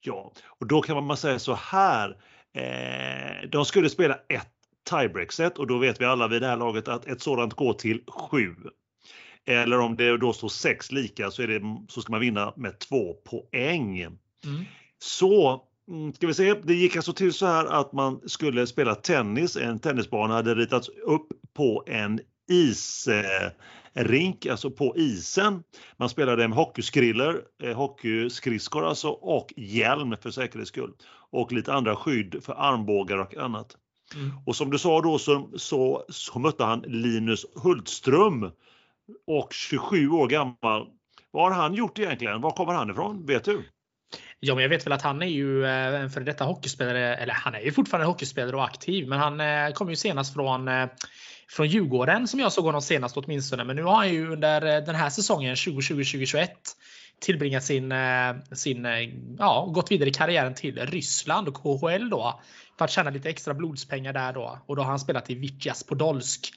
Ja, 0.00 0.32
och 0.46 0.66
då 0.66 0.82
kan 0.82 1.04
man 1.04 1.16
säga 1.16 1.38
så 1.38 1.54
här. 1.54 2.16
Eh, 2.54 3.48
de 3.48 3.64
skulle 3.64 3.90
spela 3.90 4.14
ett 4.28 4.52
tiebreak-set 4.90 5.58
och 5.58 5.66
då 5.66 5.78
vet 5.78 6.00
vi 6.00 6.04
alla 6.04 6.28
vid 6.28 6.42
det 6.42 6.48
här 6.48 6.56
laget 6.56 6.88
att 6.88 7.06
ett 7.06 7.22
sådant 7.22 7.54
går 7.54 7.72
till 7.72 8.02
sju. 8.06 8.54
Eller 9.46 9.78
om 9.78 9.96
det 9.96 10.16
då 10.16 10.32
står 10.32 10.48
sex 10.48 10.92
lika 10.92 11.30
så, 11.30 11.42
är 11.42 11.46
det, 11.48 11.60
så 11.88 12.02
ska 12.02 12.12
man 12.12 12.20
vinna 12.20 12.52
med 12.56 12.78
två 12.78 13.14
poäng. 13.14 14.00
Mm. 14.00 14.64
Så 14.98 15.66
Mm, 15.90 16.12
ska 16.12 16.26
vi 16.26 16.34
se, 16.34 16.54
det 16.54 16.74
gick 16.74 16.96
alltså 16.96 17.12
till 17.12 17.32
så 17.32 17.46
här 17.46 17.66
att 17.66 17.92
man 17.92 18.20
skulle 18.28 18.66
spela 18.66 18.94
tennis. 18.94 19.56
En 19.56 19.78
tennisbana 19.78 20.34
hade 20.34 20.54
ritats 20.54 20.88
upp 20.88 21.26
på 21.54 21.84
en 21.86 22.20
isrink, 22.48 24.46
alltså 24.46 24.70
på 24.70 24.96
isen. 24.96 25.62
Man 25.96 26.08
spelade 26.08 26.48
med 26.48 26.58
hockeyskrillor, 26.58 27.42
eh, 27.62 27.76
hockeyskridskor 27.76 28.86
alltså 28.86 29.08
och 29.08 29.54
hjälm 29.56 30.16
för 30.22 30.30
säkerhets 30.30 30.68
skull. 30.68 30.92
Och 31.30 31.52
lite 31.52 31.72
andra 31.72 31.96
skydd 31.96 32.44
för 32.44 32.52
armbågar 32.52 33.18
och 33.18 33.36
annat. 33.36 33.76
Mm. 34.14 34.32
Och 34.46 34.56
som 34.56 34.70
du 34.70 34.78
sa 34.78 35.00
då 35.00 35.18
så, 35.18 35.50
så, 35.56 36.04
så 36.08 36.38
mötte 36.38 36.64
han 36.64 36.80
Linus 36.80 37.46
Hultström 37.54 38.50
och 39.26 39.52
27 39.52 40.08
år 40.10 40.28
gammal. 40.28 40.86
Vad 41.30 41.52
har 41.52 41.62
han 41.62 41.74
gjort 41.74 41.98
egentligen? 41.98 42.40
Var 42.40 42.50
kommer 42.50 42.72
han 42.72 42.90
ifrån? 42.90 43.26
Vet 43.26 43.44
du? 43.44 43.64
Ja, 44.40 44.54
men 44.54 44.62
jag 44.62 44.68
vet 44.68 44.86
väl 44.86 44.92
att 44.92 45.02
han 45.02 45.22
är 45.22 45.26
ju 45.26 45.64
eh, 45.64 46.00
en 46.02 46.10
före 46.10 46.24
detta 46.24 46.44
hockeyspelare, 46.44 47.16
eller 47.16 47.34
han 47.34 47.54
är 47.54 47.60
ju 47.60 47.72
fortfarande 47.72 48.06
hockeyspelare 48.06 48.56
och 48.56 48.64
aktiv, 48.64 49.08
men 49.08 49.18
han 49.18 49.40
eh, 49.40 49.72
kom 49.74 49.90
ju 49.90 49.96
senast 49.96 50.34
från 50.34 50.68
eh, 50.68 50.86
från 51.50 51.66
Djurgården 51.66 52.28
som 52.28 52.40
jag 52.40 52.52
såg 52.52 52.64
honom 52.64 52.82
senast 52.82 53.16
åtminstone. 53.16 53.64
Men 53.64 53.76
nu 53.76 53.82
har 53.82 53.94
han 53.94 54.12
ju 54.12 54.32
under 54.32 54.60
den 54.60 54.94
här 54.94 55.10
säsongen 55.10 55.54
2020-2021 55.54 56.48
tillbringat 57.20 57.64
sin, 57.64 57.94
sin, 58.52 58.86
ja, 59.38 59.70
gått 59.74 59.90
vidare 59.90 60.08
i 60.08 60.12
karriären 60.12 60.54
till 60.54 60.78
Ryssland 60.86 61.48
och 61.48 61.54
KHL 61.54 62.10
då. 62.10 62.40
För 62.78 62.84
att 62.84 62.90
tjäna 62.90 63.10
lite 63.10 63.30
extra 63.30 63.54
blodspengar 63.54 64.12
där 64.12 64.32
då. 64.32 64.58
Och 64.66 64.76
då 64.76 64.82
har 64.82 64.90
han 64.90 64.98
spelat 64.98 65.30
i 65.30 65.34
Vitjas 65.34 65.82
Podolsk. 65.82 66.52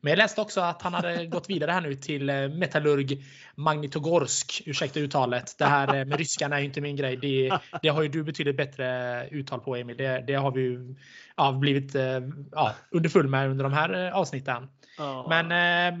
Men 0.00 0.10
jag 0.10 0.16
läste 0.16 0.40
också 0.40 0.60
att 0.60 0.82
han 0.82 0.94
hade 0.94 1.26
gått 1.36 1.50
vidare 1.50 1.70
här 1.70 1.80
nu 1.80 1.94
till 1.94 2.30
eh, 2.30 2.48
Metallurg 2.48 3.24
Magnitogorsk. 3.54 4.62
Ursäkta 4.66 5.00
uttalet. 5.00 5.54
Det 5.58 5.64
här 5.64 5.94
eh, 5.94 6.04
med 6.04 6.18
ryskan 6.18 6.52
är 6.52 6.58
ju 6.58 6.64
inte 6.64 6.80
min 6.80 6.96
grej. 6.96 7.16
Det, 7.16 7.58
det 7.82 7.88
har 7.88 8.02
ju 8.02 8.08
du 8.08 8.22
betydligt 8.22 8.56
bättre 8.56 9.28
uttal 9.30 9.60
på 9.60 9.76
Emil. 9.76 9.96
Det, 9.96 10.24
det 10.26 10.34
har 10.34 10.50
vi 10.52 10.60
ju 10.60 10.96
ja, 11.36 11.52
blivit 11.52 11.94
eh, 11.94 12.20
ja, 12.52 12.74
underfull 12.90 13.28
med 13.28 13.50
under 13.50 13.64
de 13.64 13.72
här 13.72 14.10
avsnitten. 14.10 14.68
Ja. 14.98 15.26
Men, 15.28 15.48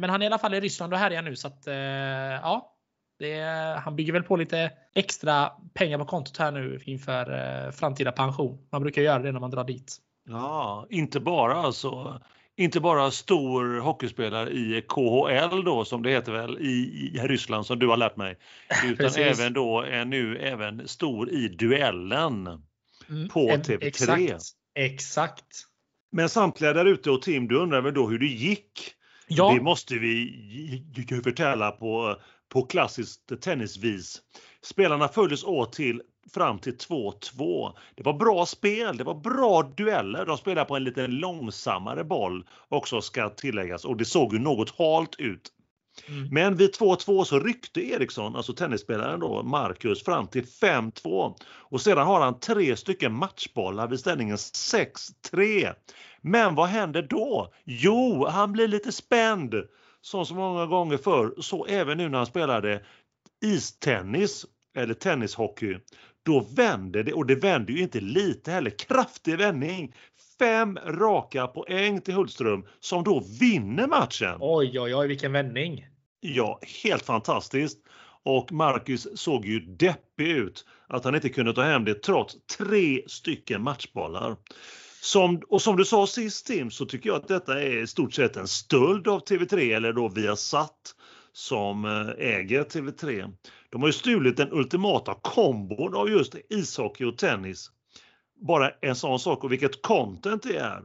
men 0.00 0.10
han 0.10 0.22
är 0.22 0.24
i 0.24 0.26
alla 0.26 0.38
fall 0.38 0.54
i 0.54 0.60
Ryssland 0.60 0.92
och 0.92 0.98
härjar 0.98 1.22
nu 1.22 1.36
så 1.36 1.48
att 1.48 1.62
ja. 2.42 2.74
Det, 3.18 3.40
han 3.84 3.96
bygger 3.96 4.12
väl 4.12 4.22
på 4.22 4.36
lite 4.36 4.72
extra 4.94 5.52
pengar 5.74 5.98
på 5.98 6.04
kontot 6.04 6.36
här 6.36 6.52
nu 6.52 6.80
inför 6.84 7.70
framtida 7.70 8.12
pension. 8.12 8.58
Man 8.72 8.82
brukar 8.82 9.02
göra 9.02 9.18
det 9.18 9.32
när 9.32 9.40
man 9.40 9.50
drar 9.50 9.64
dit. 9.64 9.96
Ja, 10.28 10.86
inte 10.90 11.20
bara 11.20 11.54
alltså 11.54 12.20
inte 12.58 12.80
bara 12.80 13.10
stor 13.10 13.80
hockeyspelare 13.80 14.50
i 14.50 14.84
KHL 14.88 15.64
då 15.64 15.84
som 15.84 16.02
det 16.02 16.10
heter 16.10 16.32
väl 16.32 16.58
i, 16.58 17.10
i 17.14 17.18
Ryssland 17.18 17.66
som 17.66 17.78
du 17.78 17.88
har 17.88 17.96
lärt 17.96 18.16
mig. 18.16 18.38
Utan 18.84 19.10
även 19.16 19.52
då 19.52 19.80
är 19.80 20.04
nu 20.04 20.38
även 20.38 20.88
stor 20.88 21.30
i 21.30 21.48
duellen 21.48 22.46
mm, 23.08 23.28
på 23.28 23.50
TV3. 23.50 23.84
Exakt. 23.84 24.44
Exakt. 24.74 25.44
Men 26.12 26.28
samtliga 26.28 26.72
där 26.72 26.84
ute 26.84 27.10
och 27.10 27.22
Tim, 27.22 27.48
du 27.48 27.56
undrar 27.56 27.80
väl 27.80 27.94
då 27.94 28.08
hur 28.08 28.18
det 28.18 28.26
gick? 28.26 28.92
Ja. 29.28 29.52
Det 29.54 29.60
måste 29.60 29.94
vi 29.94 30.14
ju 31.08 31.22
förtälla 31.22 31.70
på, 31.70 32.16
på 32.48 32.62
klassiskt 32.62 33.40
tennisvis. 33.40 34.22
Spelarna 34.62 35.08
följdes 35.08 35.44
åt 35.44 35.72
till 35.72 36.02
fram 36.34 36.58
till 36.58 36.76
2-2. 36.76 37.72
Det 37.94 38.02
var 38.02 38.12
bra 38.12 38.46
spel, 38.46 38.96
det 38.96 39.04
var 39.04 39.14
bra 39.14 39.62
dueller. 39.62 40.26
De 40.26 40.38
spelade 40.38 40.68
på 40.68 40.76
en 40.76 40.84
lite 40.84 41.06
långsammare 41.06 42.04
boll 42.04 42.46
också 42.68 43.00
ska 43.00 43.28
tilläggas 43.30 43.84
och 43.84 43.96
det 43.96 44.04
såg 44.04 44.32
ju 44.32 44.38
något 44.38 44.78
halt 44.78 45.16
ut. 45.18 45.52
Mm. 46.08 46.28
Men 46.30 46.56
vid 46.56 46.74
2-2 46.74 47.24
så 47.24 47.40
ryckte 47.40 47.80
Eriksson, 47.80 48.36
alltså 48.36 48.52
tennisspelaren 48.52 49.20
då, 49.20 49.42
Marcus 49.42 50.04
fram 50.04 50.26
till 50.26 50.44
5-2 50.44 51.34
och 51.46 51.80
sedan 51.80 52.06
har 52.06 52.20
han 52.20 52.40
tre 52.40 52.76
stycken 52.76 53.12
matchbollar 53.12 53.88
vid 53.88 54.00
ställningen 54.00 54.36
6-3. 54.36 55.74
Men 56.20 56.54
vad 56.54 56.68
händer 56.68 57.02
då? 57.02 57.52
Jo, 57.64 58.26
han 58.26 58.52
blir 58.52 58.68
lite 58.68 58.92
spänd 58.92 59.54
som 60.02 60.26
så 60.26 60.34
många 60.34 60.66
gånger 60.66 60.96
förr, 60.96 61.34
så 61.40 61.66
även 61.66 61.98
nu 61.98 62.08
när 62.08 62.18
han 62.18 62.26
spelade 62.26 62.84
istennis 63.44 64.46
eller 64.76 64.94
tennishockey 64.94 65.78
då 66.22 66.40
vänder 66.40 67.02
det 67.02 67.12
och 67.12 67.26
det 67.26 67.34
vänder 67.34 67.72
ju 67.72 67.82
inte 67.82 68.00
lite 68.00 68.50
heller. 68.50 68.70
Kraftig 68.70 69.38
vändning. 69.38 69.94
Fem 70.38 70.78
raka 70.86 71.46
poäng 71.46 72.00
till 72.00 72.14
Hultström 72.14 72.66
som 72.80 73.04
då 73.04 73.22
vinner 73.40 73.86
matchen. 73.86 74.36
Oj, 74.40 74.80
oj, 74.80 74.94
oj, 74.94 75.08
vilken 75.08 75.32
vändning. 75.32 75.86
Ja, 76.20 76.60
helt 76.82 77.04
fantastiskt. 77.04 77.78
Och 78.22 78.52
Marcus 78.52 79.20
såg 79.20 79.46
ju 79.46 79.60
deppig 79.60 80.28
ut 80.28 80.66
att 80.86 81.04
han 81.04 81.14
inte 81.14 81.28
kunde 81.28 81.52
ta 81.54 81.62
hem 81.62 81.84
det 81.84 82.02
trots 82.02 82.36
tre 82.58 83.02
stycken 83.06 83.62
matchbollar. 83.62 84.36
Som, 85.00 85.42
och 85.48 85.62
som 85.62 85.76
du 85.76 85.84
sa 85.84 86.06
sist 86.06 86.46
Tim 86.46 86.70
så 86.70 86.86
tycker 86.86 87.10
jag 87.10 87.16
att 87.16 87.28
detta 87.28 87.62
är 87.62 87.82
i 87.82 87.86
stort 87.86 88.14
sett 88.14 88.36
en 88.36 88.48
stöld 88.48 89.08
av 89.08 89.24
TV3 89.24 89.76
eller 89.76 89.92
då 89.92 90.08
Viasat 90.08 90.94
som 91.32 91.84
eh, 91.84 92.26
äger 92.26 92.64
TV3. 92.64 93.32
De 93.70 93.80
har 93.80 93.88
ju 93.88 93.92
stulit 93.92 94.36
den 94.36 94.52
ultimata 94.52 95.14
kombon 95.22 95.94
av 95.94 96.10
just 96.10 96.34
ishockey 96.50 97.04
och 97.04 97.18
tennis. 97.18 97.70
Bara 98.40 98.70
en 98.70 98.96
sån 98.96 99.18
sak 99.18 99.44
och 99.44 99.52
vilket 99.52 99.82
content 99.82 100.42
det 100.42 100.56
är. 100.56 100.82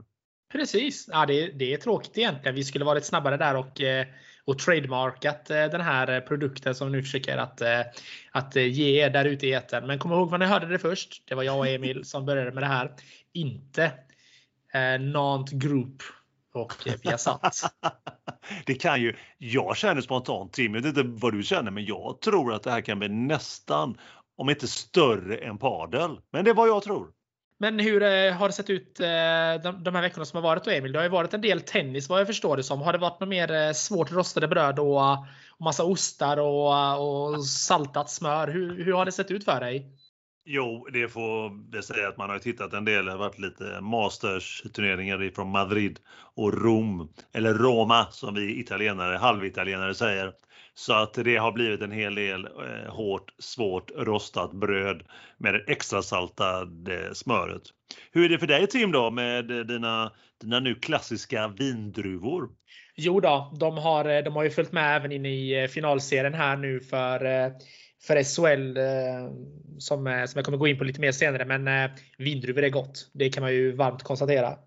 Precis. 0.52 1.10
Ja, 1.12 1.26
det, 1.26 1.48
det 1.48 1.74
är 1.74 1.78
tråkigt 1.78 2.18
egentligen. 2.18 2.56
Vi 2.56 2.64
skulle 2.64 2.86
varit 2.86 3.06
snabbare 3.06 3.38
där 3.38 3.56
och, 3.56 3.82
eh, 3.82 4.08
och 4.46 4.60
trademarkat 4.60 5.50
eh, 5.50 5.66
den 5.66 5.82
här 5.82 6.22
produkten 6.22 6.76
som 6.76 6.92
nu 6.92 7.04
försöker 7.04 7.38
att, 7.38 7.62
att 8.32 8.56
ge 8.56 9.04
er 9.06 9.10
där 9.10 9.26
ute 9.26 9.48
i 9.48 9.54
etern. 9.54 9.88
Men 9.88 10.00
kom 10.00 10.12
ihåg 10.12 10.30
vad 10.30 10.40
ni 10.40 10.46
hörde 10.46 10.68
det 10.68 10.80
först. 10.80 11.24
Det 11.26 11.36
var 11.36 11.44
jag 11.44 11.58
och 11.58 11.68
Emil 11.68 12.06
som 12.06 12.26
började 12.26 12.52
med 12.52 12.64
det 12.64 12.68
här. 12.68 12.92
Inte 13.34 13.92
eh, 14.74 15.02
Nant 15.02 15.52
Group 15.52 16.02
och 16.54 16.74
Viasat. 17.04 17.74
det 18.66 18.74
kan 18.74 19.02
ju, 19.02 19.16
jag 19.38 19.78
känner 19.78 20.02
spontant 20.02 20.54
Tim, 20.54 20.76
jag 20.76 20.82
vet 20.82 20.98
inte 20.98 21.10
vad 21.26 21.34
du 21.34 21.44
känner, 21.44 21.72
men 21.72 21.86
jag 21.86 22.22
tror 22.22 22.54
att 22.54 22.64
det 22.64 22.72
här 22.72 22.82
kan 22.82 23.00
bli 23.00 23.10
nästan, 23.10 23.98
om 24.38 24.50
inte 24.50 24.68
större 24.68 25.38
än 25.38 25.58
padel. 25.58 26.20
Men 26.32 26.46
det 26.46 26.52
är 26.52 26.56
vad 26.56 26.68
jag 26.68 26.84
tror. 26.84 27.08
Men 27.64 27.80
hur 27.80 28.04
eh, 28.04 28.34
har 28.34 28.48
det 28.48 28.54
sett 28.54 28.70
ut 28.70 29.00
eh, 29.00 29.06
de 29.84 29.96
här 29.96 30.02
veckorna 30.02 30.26
som 30.26 30.38
har 30.38 30.44
varit 30.44 30.64
då 30.64 30.72
Emil? 30.72 30.92
Det 30.92 31.00
har 31.00 31.04
ju 31.04 31.10
varit 31.10 31.34
en 31.34 31.42
del 31.42 31.62
tennis 31.62 32.10
vad 32.10 32.20
jag 32.20 32.28
förstår 32.28 32.58
det 32.58 32.64
som. 32.64 32.82
Har 32.82 32.94
det 32.94 33.00
varit 33.00 33.20
något 33.20 33.30
mer 33.30 33.52
eh, 33.52 33.72
svårt 33.72 34.12
rostade 34.12 34.48
bröd 34.48 34.80
och, 34.80 35.12
och 35.12 35.26
massa 35.60 35.84
ostar 35.84 36.38
och, 36.38 37.34
och 37.34 37.46
saltat 37.46 38.10
smör? 38.10 38.48
Hur, 38.48 38.84
hur 38.84 38.94
har 38.94 39.06
det 39.06 39.12
sett 39.12 39.32
ut 39.32 39.46
för 39.46 39.60
dig? 39.60 39.86
Jo, 40.46 40.88
det 40.94 41.08
får 41.08 41.72
det 41.72 41.84
säga 41.84 42.08
att 42.08 42.18
man 42.18 42.30
har 42.30 42.40
tittat 42.40 42.74
en 42.74 42.86
del. 42.86 43.06
Det 43.06 43.12
har 43.12 43.18
varit 43.18 43.40
lite 43.40 43.82
Masters 43.82 44.64
turneringar 44.74 45.32
från 45.36 45.50
Madrid 45.50 46.00
och 46.36 46.64
Rom, 46.64 47.14
eller 47.34 47.54
Roma 47.54 48.08
som 48.12 48.36
vi 48.36 48.60
italienare, 48.60 49.18
halvitalienare 49.18 49.96
säger. 49.96 50.34
Så 50.76 50.94
att 50.94 51.14
det 51.14 51.38
har 51.38 51.52
blivit 51.52 51.82
en 51.82 51.92
hel 51.92 52.16
del 52.16 52.46
eh, 52.46 52.94
hårt, 52.94 53.34
svårt 53.40 53.92
rostat 53.96 54.54
bröd 54.54 55.04
med 55.38 55.54
det 55.54 55.64
extra 55.68 56.02
saltade 56.02 57.16
smöret. 57.16 57.62
Hur 58.12 58.26
är 58.26 58.30
det 58.30 58.40
för 58.40 58.48
dig 58.48 58.68
Tim 58.68 58.92
då 58.92 59.12
med 59.12 59.46
dina, 59.46 60.12
dina 60.42 60.60
nu 60.60 60.76
klassiska 60.76 61.48
vindruvor? 61.48 62.50
Jo 62.96 63.20
då, 63.20 63.54
de 63.60 63.78
har, 63.78 64.22
de 64.22 64.36
har 64.36 64.44
ju 64.44 64.50
följt 64.50 64.72
med 64.72 64.96
även 64.96 65.12
in 65.12 65.26
i 65.26 65.64
eh, 65.64 65.68
finalserien 65.68 66.34
här 66.34 66.58
nu 66.58 66.80
för 66.80 67.26
eh, 67.26 67.52
för 68.08 68.24
SHL 68.24 68.78
eh, 68.78 69.32
som, 69.78 70.08
eh, 70.08 70.26
som 70.26 70.38
jag 70.38 70.46
kommer 70.46 70.58
gå 70.58 70.68
in 70.68 70.78
på 70.78 70.84
lite 70.84 71.02
mer 71.02 71.12
senare. 71.12 71.46
Men 71.46 71.68
eh, 71.68 71.92
vindruvor 72.18 72.64
är 72.64 72.70
gott. 72.70 73.10
Det 73.14 73.30
kan 73.30 73.44
man 73.44 73.54
ju 73.54 73.76
varmt 73.76 74.04
konstatera. 74.04 74.58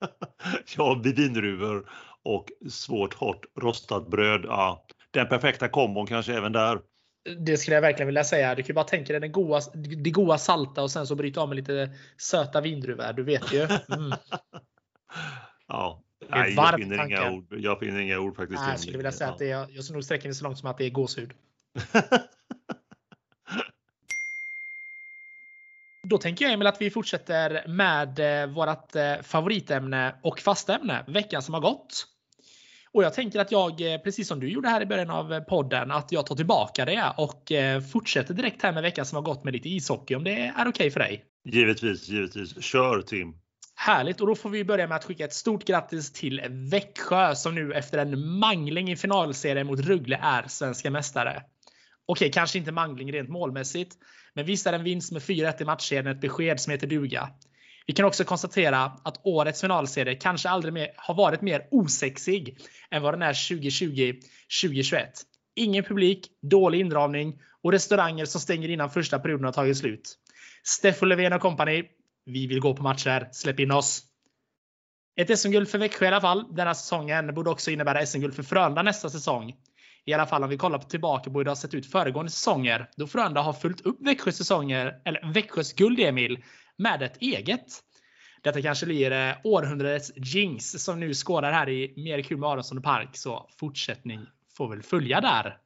ja, 0.76 1.00
vindruvor 1.04 1.90
och 2.22 2.46
svårt 2.70 3.14
hårt 3.14 3.46
rostat 3.60 4.10
bröd. 4.10 4.44
Ja, 4.44 4.86
den 5.18 5.28
perfekta 5.28 5.68
kombon 5.68 6.06
kanske 6.06 6.34
även 6.34 6.52
där. 6.52 6.80
Det 7.38 7.56
skulle 7.56 7.74
jag 7.74 7.82
verkligen 7.82 8.06
vilja 8.06 8.24
säga. 8.24 8.54
Du 8.54 8.62
kan 8.62 8.74
bara 8.74 8.84
tänka 8.84 9.12
dig 9.12 9.20
den 9.20 9.32
goda, 9.32 9.60
det 9.74 10.10
goda 10.10 10.38
salta 10.38 10.82
och 10.82 10.90
sen 10.90 11.06
så 11.06 11.14
bryta 11.14 11.40
av 11.40 11.48
med 11.48 11.56
lite 11.56 11.90
söta 12.16 12.60
vindruvor. 12.60 13.12
Du 13.12 13.22
vet 13.22 13.52
ju. 13.52 13.62
Mm. 13.62 14.12
ja, 15.68 16.02
Nej, 16.30 16.54
jag, 16.54 16.74
finner 16.74 17.06
inga 17.06 17.30
ord. 17.30 17.54
jag 17.58 17.78
finner 17.78 18.00
inga 18.00 18.18
ord 18.18 18.36
faktiskt. 18.36 18.60
Nej, 18.60 18.70
jag 18.70 18.80
skulle 18.80 18.96
vilja 18.96 19.12
säga 19.12 19.30
att 19.30 19.38
det 19.38 19.50
är, 19.50 19.66
jag 19.70 19.84
skulle 19.84 19.96
nog 19.96 20.04
sträcka 20.04 20.28
mig 20.28 20.34
så 20.34 20.44
långt 20.44 20.58
som 20.58 20.70
att 20.70 20.78
det 20.78 20.84
är 20.84 20.90
gåshud. 20.90 21.32
Då 26.08 26.18
tänker 26.18 26.44
jag 26.44 26.54
Emil 26.54 26.66
att 26.66 26.80
vi 26.80 26.90
fortsätter 26.90 27.68
med 27.68 28.42
eh, 28.42 28.46
vårt 28.50 28.96
eh, 28.96 29.22
favoritämne 29.22 30.14
och 30.22 30.40
fastämne, 30.40 31.04
veckan 31.08 31.42
som 31.42 31.54
har 31.54 31.60
gått. 31.60 32.06
Och 32.92 33.02
jag 33.02 33.14
tänker 33.14 33.40
att 33.40 33.52
jag, 33.52 33.92
eh, 33.92 33.98
precis 34.00 34.28
som 34.28 34.40
du 34.40 34.48
gjorde 34.48 34.68
här 34.68 34.80
i 34.80 34.86
början 34.86 35.10
av 35.10 35.40
podden, 35.40 35.90
att 35.90 36.12
jag 36.12 36.26
tar 36.26 36.36
tillbaka 36.36 36.84
det 36.84 37.12
och 37.16 37.52
fortsätter 37.92 38.34
direkt 38.34 38.62
här 38.62 38.72
med 38.72 38.82
veckan 38.82 39.06
som 39.06 39.16
har 39.16 39.22
gått 39.22 39.44
med 39.44 39.52
lite 39.52 39.68
ishockey 39.68 40.14
om 40.14 40.24
det 40.24 40.30
är 40.30 40.52
okej 40.52 40.68
okay 40.68 40.90
för 40.90 41.00
dig. 41.00 41.24
Givetvis, 41.44 42.08
givetvis. 42.08 42.62
Kör 42.62 43.02
Tim! 43.02 43.34
Härligt! 43.74 44.20
Och 44.20 44.26
då 44.26 44.34
får 44.34 44.50
vi 44.50 44.64
börja 44.64 44.86
med 44.86 44.96
att 44.96 45.04
skicka 45.04 45.24
ett 45.24 45.34
stort 45.34 45.64
grattis 45.64 46.12
till 46.12 46.42
Växjö 46.70 47.34
som 47.34 47.54
nu 47.54 47.72
efter 47.72 47.98
en 47.98 48.38
mangling 48.38 48.90
i 48.90 48.96
finalserien 48.96 49.66
mot 49.66 49.80
Rögle 49.80 50.20
är 50.22 50.48
svenska 50.48 50.90
mästare. 50.90 51.42
Okej, 52.06 52.32
kanske 52.32 52.58
inte 52.58 52.72
mangling 52.72 53.12
rent 53.12 53.28
målmässigt, 53.28 53.96
men 54.34 54.44
visst 54.44 54.66
är 54.66 54.72
en 54.72 54.84
vinst 54.84 55.12
med 55.12 55.22
4-1 55.22 55.62
i 55.62 55.64
matchserien 55.64 56.06
ett 56.06 56.20
besked 56.20 56.60
som 56.60 56.70
heter 56.70 56.86
duga. 56.86 57.28
Vi 57.88 57.94
kan 57.94 58.04
också 58.04 58.24
konstatera 58.24 58.92
att 59.02 59.20
årets 59.24 59.60
finalserie 59.60 60.14
kanske 60.14 60.48
aldrig 60.48 60.74
mer 60.74 60.88
har 60.96 61.14
varit 61.14 61.40
mer 61.40 61.68
osexig 61.70 62.58
än 62.90 63.02
vad 63.02 63.14
den 63.14 63.22
är 63.22 63.32
2020-2021. 63.32 65.06
Ingen 65.56 65.84
publik, 65.84 66.26
dålig 66.42 66.80
inramning 66.80 67.40
och 67.62 67.72
restauranger 67.72 68.24
som 68.24 68.40
stänger 68.40 68.68
innan 68.68 68.90
första 68.90 69.18
perioden 69.18 69.44
har 69.44 69.52
tagit 69.52 69.78
slut. 69.78 70.18
Steffo 70.64 71.06
Löfven 71.06 71.32
och 71.32 71.40
kompani. 71.40 71.84
Vi 72.26 72.46
vill 72.46 72.60
gå 72.60 72.76
på 72.76 72.82
matcher. 72.82 73.28
Släpp 73.32 73.60
in 73.60 73.70
oss! 73.70 74.02
Ett 75.20 75.38
SM-guld 75.38 75.68
för 75.68 75.78
Växjö 75.78 76.04
i 76.04 76.08
alla 76.08 76.20
fall 76.20 76.54
denna 76.54 76.74
säsongen 76.74 77.34
borde 77.34 77.50
också 77.50 77.70
innebära 77.70 78.06
SM-guld 78.06 78.34
för 78.34 78.42
Frölunda 78.42 78.82
nästa 78.82 79.10
säsong. 79.10 79.54
I 80.04 80.12
alla 80.12 80.26
fall 80.26 80.44
om 80.44 80.50
vi 80.50 80.56
kollar 80.56 80.78
tillbaka 80.78 81.30
på 81.30 81.38
hur 81.38 81.44
det 81.44 81.50
har 81.50 81.56
sett 81.56 81.74
ut 81.74 81.90
föregående 81.90 82.30
säsonger. 82.30 82.90
Då 82.96 83.06
Frölunda 83.06 83.40
har 83.40 83.52
följt 83.52 83.80
upp 83.80 83.98
Växjös 84.00 84.36
säsonger, 84.36 85.02
eller 85.04 85.32
Växjös 85.32 85.72
guld 85.72 86.00
Emil, 86.00 86.42
med 86.78 87.02
ett 87.02 87.16
eget. 87.22 87.82
Detta 88.42 88.62
kanske 88.62 88.86
blir 88.86 89.12
eh, 89.12 89.34
århundradets 89.44 90.12
jinx 90.16 90.70
som 90.70 91.00
nu 91.00 91.14
skådar 91.14 91.52
här 91.52 91.68
i 91.68 91.94
Mer 91.96 92.22
kul 92.22 92.38
med 92.38 92.48
Aronsson 92.48 92.78
och 92.78 92.84
Park. 92.84 93.16
Så 93.16 93.50
fortsättning 93.60 94.26
får 94.56 94.68
väl 94.68 94.82
följa 94.82 95.20
där. 95.20 95.56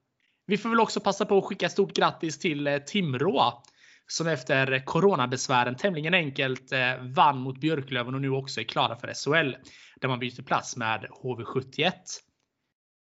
Vi 0.46 0.58
får 0.58 0.68
väl 0.68 0.80
också 0.80 1.00
passa 1.00 1.26
på 1.26 1.38
att 1.38 1.44
skicka 1.44 1.68
stort 1.68 1.92
grattis 1.92 2.38
till 2.38 2.66
eh, 2.66 2.78
Timrå 2.78 3.62
som 4.06 4.26
efter 4.26 4.84
coronabesvären 4.84 5.76
tämligen 5.76 6.14
enkelt 6.14 6.72
eh, 6.72 6.94
vann 7.00 7.38
mot 7.38 7.60
Björklöven 7.60 8.14
och 8.14 8.20
nu 8.20 8.30
också 8.30 8.60
är 8.60 8.64
klara 8.64 8.96
för 8.96 9.14
SHL. 9.14 9.56
Där 10.00 10.08
man 10.08 10.18
byter 10.18 10.42
plats 10.42 10.76
med 10.76 11.06
HV71. 11.22 11.92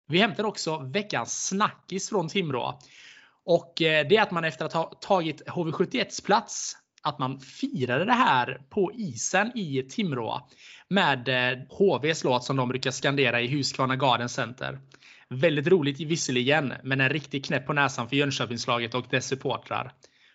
Vi 0.09 0.19
hämtar 0.19 0.45
också 0.45 0.79
veckans 0.79 1.47
snackis 1.49 2.09
från 2.09 2.29
Timrå. 2.29 2.79
Och 3.45 3.73
det 3.77 4.17
är 4.17 4.23
att 4.23 4.31
man 4.31 4.45
efter 4.45 4.65
att 4.65 4.73
ha 4.73 4.85
tagit 5.01 5.47
HV71s 5.47 6.25
plats 6.25 6.77
att 7.03 7.19
man 7.19 7.41
firade 7.41 8.05
det 8.05 8.13
här 8.13 8.61
på 8.71 8.93
isen 8.93 9.59
i 9.59 9.83
Timrå 9.83 10.49
med 10.89 11.29
eh, 11.29 11.59
HVs 11.69 12.25
låt 12.25 12.45
som 12.45 12.57
de 12.57 12.69
brukar 12.69 12.91
skandera 12.91 13.41
i 13.41 13.47
Husqvarna 13.47 13.97
Garden 13.97 14.29
Center. 14.29 14.79
Väldigt 15.29 15.67
roligt 15.67 16.01
visserligen, 16.01 16.75
men 16.83 17.01
en 17.01 17.09
riktig 17.09 17.45
knäpp 17.45 17.67
på 17.67 17.73
näsan 17.73 18.09
för 18.09 18.17
Jönköpingslaget 18.17 18.95
och 18.95 19.07
dess 19.11 19.27
supportrar. 19.27 19.93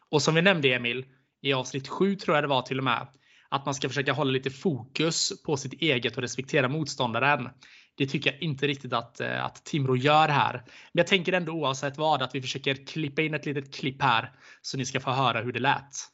Och 0.09 0.21
som 0.21 0.35
vi 0.35 0.41
nämnde 0.41 0.73
Emil, 0.73 1.05
i 1.41 1.53
avsnitt 1.53 1.87
7 1.87 2.15
tror 2.15 2.37
jag 2.37 2.43
det 2.43 2.47
var 2.47 2.61
till 2.61 2.77
och 2.77 2.83
med, 2.83 3.07
att 3.49 3.65
man 3.65 3.73
ska 3.73 3.89
försöka 3.89 4.13
hålla 4.13 4.31
lite 4.31 4.49
fokus 4.49 5.43
på 5.45 5.57
sitt 5.57 5.73
eget 5.73 6.15
och 6.15 6.21
respektera 6.21 6.67
motståndaren. 6.67 7.49
Det 7.95 8.07
tycker 8.07 8.31
jag 8.31 8.41
inte 8.41 8.67
riktigt 8.67 8.93
att, 8.93 9.19
eh, 9.19 9.45
att 9.45 9.65
Timrå 9.65 9.95
gör 9.95 10.27
här. 10.27 10.53
Men 10.53 11.01
jag 11.01 11.07
tänker 11.07 11.33
ändå 11.33 11.51
oavsett 11.51 11.97
vad 11.97 12.21
att 12.21 12.35
vi 12.35 12.41
försöker 12.41 12.85
klippa 12.87 13.21
in 13.21 13.33
ett 13.33 13.45
litet 13.45 13.75
klipp 13.75 14.01
här 14.01 14.31
så 14.61 14.77
ni 14.77 14.85
ska 14.85 14.99
få 14.99 15.11
höra 15.11 15.41
hur 15.41 15.51
det 15.51 15.59
lät. 15.59 16.12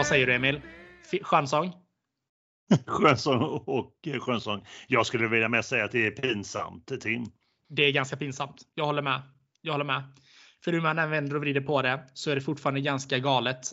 Vad 0.00 0.06
säger 0.06 0.26
du 0.26 0.34
Emil? 0.34 0.60
Skönsång? 1.22 1.72
skönsång 2.86 3.42
och 3.66 3.94
skönsång. 4.20 4.66
Jag 4.86 5.06
skulle 5.06 5.28
vilja 5.28 5.48
med 5.48 5.64
säga 5.64 5.84
att 5.84 5.92
det 5.92 6.06
är 6.06 6.10
pinsamt, 6.10 7.00
Tim. 7.00 7.26
Det 7.68 7.82
är 7.82 7.92
ganska 7.92 8.16
pinsamt. 8.16 8.62
Jag 8.74 8.86
håller 8.86 9.02
med. 9.02 9.22
Jag 9.60 9.72
håller 9.72 9.84
med. 9.84 10.02
För 10.64 10.72
hur 10.72 10.80
man 10.80 10.98
än 10.98 11.10
vänder 11.10 11.36
och 11.36 11.40
vrider 11.40 11.60
på 11.60 11.82
det 11.82 12.04
så 12.14 12.30
är 12.30 12.34
det 12.34 12.40
fortfarande 12.40 12.80
ganska 12.80 13.18
galet. 13.18 13.72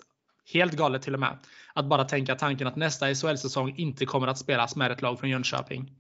Helt 0.54 0.74
galet 0.74 1.02
till 1.02 1.14
och 1.14 1.20
med. 1.20 1.38
Att 1.74 1.86
bara 1.86 2.04
tänka 2.04 2.36
tanken 2.36 2.68
att 2.68 2.76
nästa 2.76 3.16
SHL-säsong 3.16 3.74
inte 3.78 4.06
kommer 4.06 4.28
att 4.28 4.38
spelas 4.38 4.76
med 4.76 4.92
ett 4.92 5.02
lag 5.02 5.20
från 5.20 5.30
Jönköping. 5.30 5.92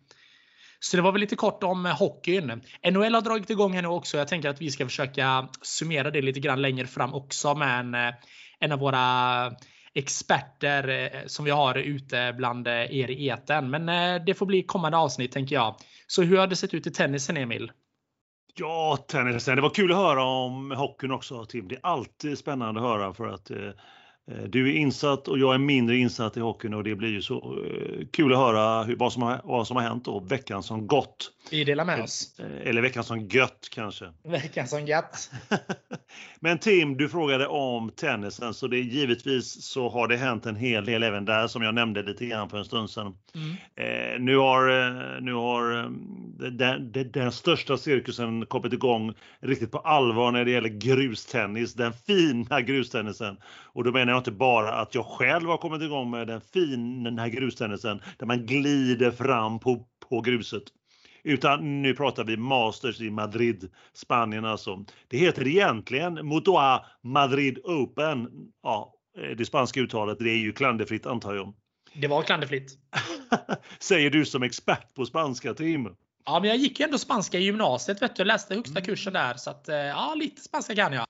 Så 0.79 0.97
det 0.97 1.03
var 1.03 1.11
väl 1.11 1.21
lite 1.21 1.35
kort 1.35 1.63
om 1.63 1.85
eh, 1.85 1.97
hockeyn. 1.97 2.61
NHL 2.91 3.13
har 3.13 3.21
dragit 3.21 3.49
igång 3.49 3.73
här 3.73 3.81
nu 3.81 3.87
också. 3.87 4.17
Jag 4.17 4.27
tänker 4.27 4.49
att 4.49 4.61
vi 4.61 4.71
ska 4.71 4.85
försöka 4.85 5.47
summera 5.61 6.11
det 6.11 6.21
lite 6.21 6.39
grann 6.39 6.61
längre 6.61 6.87
fram 6.87 7.13
också 7.13 7.55
med 7.55 7.79
en, 7.79 7.93
eh, 7.93 8.13
en 8.59 8.71
av 8.71 8.79
våra 8.79 9.51
experter 9.93 10.89
eh, 10.89 11.25
som 11.25 11.45
vi 11.45 11.51
har 11.51 11.75
ute 11.75 12.33
bland 12.37 12.67
er 12.67 13.09
i 13.09 13.27
eten. 13.27 13.69
Men 13.69 13.85
det 14.25 14.33
får 14.33 14.45
bli 14.45 14.63
kommande 14.63 14.97
avsnitt 14.97 15.31
tänker 15.31 15.55
jag. 15.55 15.75
Så 16.07 16.23
hur 16.23 16.37
har 16.37 16.47
det 16.47 16.55
sett 16.55 16.73
ut 16.73 16.87
i 16.87 16.91
tennisen 16.91 17.37
Emil? 17.37 17.71
Ja, 18.55 18.97
tennisen. 19.07 19.55
Det 19.55 19.61
var 19.61 19.69
kul 19.69 19.91
att 19.91 19.97
höra 19.97 20.23
om 20.23 20.71
hockeyn 20.71 21.11
också 21.11 21.45
Tim. 21.45 21.67
Det 21.67 21.75
är 21.75 21.79
alltid 21.83 22.37
spännande 22.37 22.81
att 22.81 22.87
höra 22.87 23.13
för 23.13 23.27
att 23.27 23.49
Eh, 23.49 23.57
du 24.47 24.69
är 24.69 24.75
insatt 24.75 25.27
och 25.27 25.39
jag 25.39 25.53
är 25.53 25.57
mindre 25.57 25.97
insatt 25.97 26.37
i 26.37 26.39
hockeyn 26.39 26.73
och 26.73 26.83
det 26.83 26.95
blir 26.95 27.09
ju 27.09 27.21
så 27.21 27.35
eh, 27.35 28.05
kul 28.11 28.33
att 28.33 28.39
höra 28.39 28.83
hur, 28.83 28.95
vad, 28.95 29.13
som 29.13 29.21
har, 29.21 29.41
vad 29.43 29.67
som 29.67 29.75
har 29.75 29.83
hänt 29.83 30.05
då 30.05 30.19
veckan 30.19 30.63
som 30.63 30.87
gått. 30.87 31.31
Vi 31.51 31.63
delar 31.63 31.85
med 31.85 32.03
oss. 32.03 32.39
Eh, 32.39 32.69
eller 32.69 32.81
veckan 32.81 33.03
som 33.03 33.27
gött 33.27 33.67
kanske. 33.71 34.05
Veckan 34.23 34.67
som 34.67 34.85
gött. 34.85 35.31
Men 36.39 36.57
Tim, 36.57 36.97
du 36.97 37.09
frågade 37.09 37.47
om 37.47 37.91
tennisen 37.91 38.53
så 38.53 38.67
det 38.67 38.77
är 38.77 38.83
givetvis 38.83 39.63
så 39.63 39.89
har 39.89 40.07
det 40.07 40.17
hänt 40.17 40.45
en 40.45 40.55
hel 40.55 40.85
del 40.85 41.03
även 41.03 41.25
där 41.25 41.47
som 41.47 41.61
jag 41.61 41.75
nämnde 41.75 42.03
lite 42.03 42.25
grann 42.25 42.49
för 42.49 42.57
en 42.57 42.65
stund 42.65 42.89
sedan. 42.89 43.17
Mm. 43.35 43.49
Eh, 43.75 44.19
nu 44.19 44.37
har, 44.37 45.21
nu 45.21 45.33
har 45.33 45.91
den, 46.49 46.91
den, 46.91 47.11
den, 47.11 47.31
största 47.31 47.77
cirkusen 47.77 48.45
kommit 48.45 48.73
igång 48.73 49.13
riktigt 49.39 49.71
på 49.71 49.77
allvar 49.77 50.31
när 50.31 50.45
det 50.45 50.51
gäller 50.51 50.69
grustennis, 50.69 51.73
den 51.73 51.93
fina 51.93 52.61
grustennisen. 52.67 53.37
Och 53.45 53.83
då 53.83 53.91
menar 53.91 54.13
jag 54.13 54.16
inte 54.17 54.31
bara 54.31 54.73
att 54.73 54.95
jag 54.95 55.05
själv 55.05 55.49
har 55.49 55.57
kommit 55.57 55.81
igång 55.81 56.09
med 56.09 56.27
den 56.27 56.41
fina 56.41 57.29
grustennisen 57.29 58.01
där 58.17 58.25
man 58.25 58.45
glider 58.45 59.11
fram 59.11 59.59
på, 59.59 59.87
på 60.09 60.21
gruset. 60.21 60.63
Utan 61.23 61.81
nu 61.81 61.93
pratar 61.93 62.23
vi 62.23 62.37
Masters 62.37 63.01
i 63.01 63.09
Madrid, 63.09 63.69
Spanien 63.93 64.45
alltså. 64.45 64.85
Det 65.07 65.17
heter 65.17 65.47
egentligen 65.47 66.25
Motoa 66.25 66.85
Madrid 67.03 67.59
Open. 67.63 68.29
Ja, 68.63 68.93
det 69.37 69.45
spanska 69.45 69.79
uttalet, 69.79 70.19
det 70.19 70.29
är 70.29 70.37
ju 70.37 70.53
klanderfritt 70.53 71.05
antar 71.05 71.35
jag. 71.35 71.53
Det 71.93 72.07
var 72.07 72.21
klanderfritt. 72.21 72.77
Säger 73.79 74.09
du 74.09 74.25
som 74.25 74.43
expert 74.43 74.93
på 74.95 75.05
spanska, 75.05 75.53
Tim. 75.53 75.95
Ja, 76.25 76.39
men 76.39 76.49
jag 76.49 76.57
gick 76.57 76.79
ju 76.79 76.83
ändå 76.83 76.97
spanska 76.97 77.39
i 77.39 77.43
gymnasiet, 77.43 78.01
vet 78.01 78.15
du. 78.15 78.19
Jag 78.19 78.27
läste 78.27 78.55
högsta 78.55 78.81
kursen 78.81 79.13
där. 79.13 79.33
Så 79.33 79.49
att, 79.49 79.69
eh, 79.69 79.75
ja, 79.75 80.13
lite 80.15 80.41
spanska 80.41 80.75
kan 80.75 80.93
jag. 80.93 81.05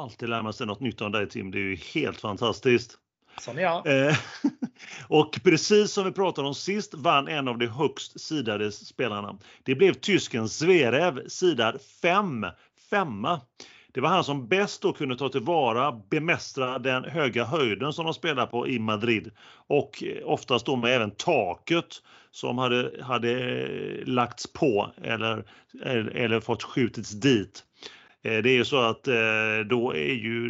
Alltid 0.00 0.28
lär 0.28 0.42
man 0.42 0.52
sig 0.52 0.66
något 0.66 0.80
nytt 0.80 1.00
om 1.00 1.12
dig 1.12 1.28
Tim. 1.28 1.50
Det 1.50 1.58
är 1.58 1.62
ju 1.62 1.76
helt 1.76 2.20
fantastiskt. 2.20 2.98
Sån 3.40 3.58
är 3.58 3.62
jag. 3.62 4.06
Eh, 4.06 4.16
och 5.08 5.40
precis 5.44 5.92
som 5.92 6.04
vi 6.04 6.12
pratade 6.12 6.48
om 6.48 6.54
sist 6.54 6.94
vann 6.94 7.28
en 7.28 7.48
av 7.48 7.58
de 7.58 7.66
högst 7.66 8.20
sidade 8.20 8.72
spelarna. 8.72 9.38
Det 9.62 9.74
blev 9.74 9.92
tysken 9.92 10.48
Zverev, 10.48 11.28
sidad 11.28 11.80
5. 12.02 12.46
Femma. 12.90 13.40
Det 13.92 14.00
var 14.00 14.08
han 14.08 14.24
som 14.24 14.48
bäst 14.48 14.82
då 14.82 14.92
kunde 14.92 15.16
ta 15.16 15.28
tillvara, 15.28 15.92
bemästra 16.10 16.78
den 16.78 17.04
höga 17.04 17.44
höjden 17.44 17.92
som 17.92 18.04
de 18.04 18.14
spelar 18.14 18.46
på 18.46 18.68
i 18.68 18.78
Madrid 18.78 19.30
och 19.66 20.04
oftast 20.24 20.66
då 20.66 20.76
med 20.76 20.96
även 20.96 21.10
taket 21.10 22.02
som 22.30 22.58
hade, 22.58 23.04
hade 23.04 24.04
lagts 24.04 24.52
på 24.52 24.90
eller, 25.02 25.44
eller 26.14 26.40
fått 26.40 26.62
skjutits 26.62 27.10
dit. 27.10 27.64
Eh, 28.22 28.42
det 28.42 28.50
är 28.50 28.54
ju 28.54 28.64
så 28.64 28.80
att 28.80 29.08
eh, 29.08 29.58
då 29.66 29.94
är 29.94 30.14
ju 30.14 30.48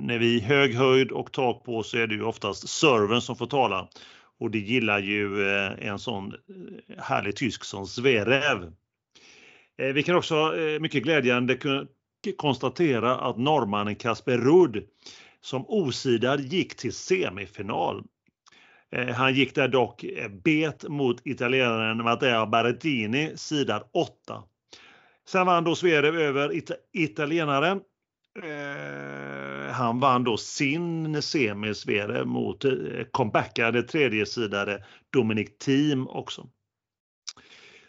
när 0.00 0.18
vi 0.18 0.36
är 0.36 0.40
hög 0.40 0.74
höjd 0.74 1.12
och 1.12 1.32
tak 1.32 1.64
på 1.64 1.82
så 1.82 1.98
är 1.98 2.06
det 2.06 2.14
ju 2.14 2.22
oftast 2.22 2.68
servern 2.68 3.20
som 3.20 3.36
får 3.36 3.46
tala. 3.46 3.88
Och 4.40 4.50
det 4.50 4.58
gillar 4.58 4.98
ju 4.98 5.48
eh, 5.48 5.88
en 5.88 5.98
sån 5.98 6.34
härlig 6.98 7.36
tysk 7.36 7.64
som 7.64 7.86
Zverev. 7.86 8.72
Vi 9.76 10.02
kan 10.02 10.16
också 10.16 10.54
mycket 10.80 11.02
glädjande 11.02 11.58
konstatera 12.36 13.16
att 13.16 13.38
norrmannen 13.38 13.96
Kasper 13.96 14.38
Rudd 14.38 14.84
som 15.40 15.64
osidad 15.66 16.40
gick 16.40 16.76
till 16.76 16.92
semifinal. 16.92 18.04
Han 19.14 19.34
gick 19.34 19.54
där 19.54 19.68
dock 19.68 20.04
bet 20.44 20.88
mot 20.88 21.26
italienaren 21.26 21.96
Matteo 22.04 22.46
Berrettini, 22.46 23.32
sidad 23.36 23.82
8. 23.92 24.42
Sen 25.28 25.46
vann 25.46 25.64
då 25.64 25.74
Zverev 25.74 26.18
över 26.18 26.52
it 26.52 26.70
italienaren. 26.92 27.80
Eh, 28.42 29.72
han 29.72 30.00
vann 30.00 30.24
då 30.24 30.36
sin 30.36 31.22
semi 31.22 31.74
Zverev 31.74 32.26
mot 32.26 32.64
eh, 32.64 32.72
comebackade 33.10 33.82
tredjesidare 33.82 34.84
Dominic 35.12 35.58
Thiem 35.58 36.08
också. 36.08 36.46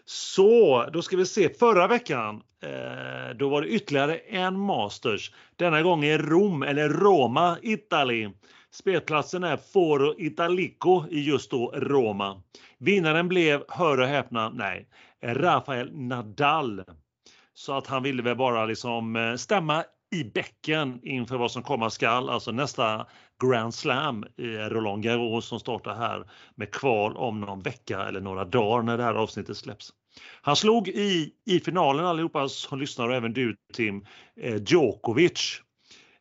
Så, 0.05 0.85
då 0.93 1.01
ska 1.01 1.17
vi 1.17 1.25
se. 1.25 1.49
Förra 1.49 1.87
veckan, 1.87 2.41
eh, 2.63 3.35
då 3.37 3.49
var 3.49 3.61
det 3.61 3.67
ytterligare 3.67 4.17
en 4.17 4.59
Masters. 4.59 5.31
Denna 5.55 5.81
gång 5.81 6.03
i 6.03 6.17
Rom, 6.17 6.63
eller 6.63 6.89
Roma, 6.89 7.57
Italien. 7.61 8.33
Spelplatsen 8.71 9.43
är 9.43 9.57
Foro 9.57 10.15
Italico 10.17 11.05
i 11.09 11.21
just 11.21 11.51
då 11.51 11.71
Roma. 11.75 12.41
Vinnaren 12.77 13.27
blev, 13.27 13.63
hör 13.67 13.99
och 13.99 14.07
häpna, 14.07 14.49
nej, 14.49 14.87
Rafael 15.23 15.89
Nadal. 15.93 16.83
Så 17.55 17.73
att 17.73 17.87
han 17.87 18.03
ville 18.03 18.23
väl 18.23 18.35
bara 18.35 18.65
liksom 18.65 19.15
eh, 19.15 19.35
stämma 19.35 19.83
i 20.11 20.23
bäcken 20.23 20.99
inför 21.03 21.37
vad 21.37 21.51
som 21.51 21.63
komma 21.63 21.89
skall, 21.89 22.29
alltså 22.29 22.51
nästa 22.51 23.07
Grand 23.43 23.73
Slam 23.73 24.25
i 24.37 24.47
Roland 24.47 25.03
Garros 25.03 25.45
som 25.45 25.59
startar 25.59 25.95
här 25.95 26.29
med 26.55 26.71
kval 26.71 27.17
om 27.17 27.41
någon 27.41 27.61
vecka 27.61 28.03
eller 28.03 28.21
några 28.21 28.45
dagar 28.45 28.83
när 28.83 28.97
det 28.97 29.03
här 29.03 29.13
avsnittet 29.13 29.57
släpps. 29.57 29.89
Han 30.41 30.55
slog 30.55 30.87
i, 30.87 31.33
i 31.45 31.59
finalen 31.59 32.05
allihopa 32.05 32.49
som 32.49 32.79
lyssnar 32.79 33.09
och 33.09 33.15
även 33.15 33.33
du 33.33 33.55
Tim, 33.73 34.05
eh, 34.41 34.55
Djokovic. 34.65 35.61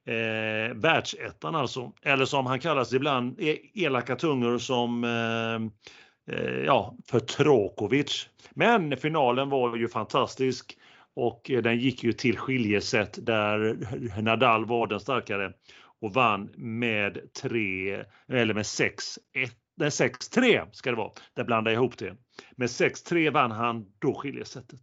Eh, 0.07 0.75
världsettan 0.75 1.55
alltså, 1.55 1.93
eller 2.03 2.25
som 2.25 2.47
han 2.47 2.61
kallas 2.61 2.93
ibland, 2.93 3.41
e, 3.41 3.59
elaka 3.75 4.17
tungor 4.17 4.59
som 4.59 5.05
eh, 5.05 6.37
eh, 6.37 6.65
ja, 6.65 6.95
för 7.07 7.21
Trokovic. 7.21 8.29
Men 8.51 8.97
finalen 8.97 9.49
var 9.49 9.77
ju 9.77 9.89
fantastisk 9.89 10.77
och 11.17 11.51
eh, 11.51 11.63
den 11.63 11.79
gick 11.79 12.05
ju 12.05 12.13
till 12.13 12.39
skiljeset 12.39 13.27
där 13.27 13.79
Nadal 14.23 14.67
var 14.67 14.87
den 14.87 15.01
starkare 15.01 15.53
och 16.01 16.15
vann 16.15 16.51
med 16.57 17.33
3 17.43 18.05
eller 18.29 18.55
med 18.55 18.65
6-1 18.65 18.91
Nej, 19.77 19.89
6-3 19.89 20.67
ska 20.73 20.91
det 20.91 20.97
vara. 20.97 21.13
Där 21.37 21.45
blandar 21.45 21.73
jag 21.73 21.79
ihop 21.79 21.99
det. 21.99 22.17
Med 22.57 22.67
6-3 22.67 23.31
vann 23.31 23.51
han 23.51 23.87
då 23.99 24.15
skiljesättet. 24.15 24.81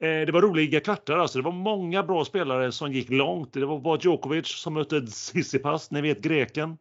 Eh, 0.00 0.26
det 0.26 0.32
var 0.32 0.42
roliga 0.42 0.80
kvartar 0.80 1.18
alltså. 1.18 1.38
Det 1.38 1.44
var 1.44 1.52
många 1.52 2.02
bra 2.02 2.24
spelare 2.24 2.72
som 2.72 2.92
gick 2.92 3.10
långt. 3.10 3.52
Det 3.52 3.66
var 3.66 3.98
Djokovic 4.02 4.46
som 4.46 4.74
mötte 4.74 5.06
Tsitsipas, 5.06 5.90
ni 5.90 6.00
vet 6.00 6.20
greken. 6.20 6.78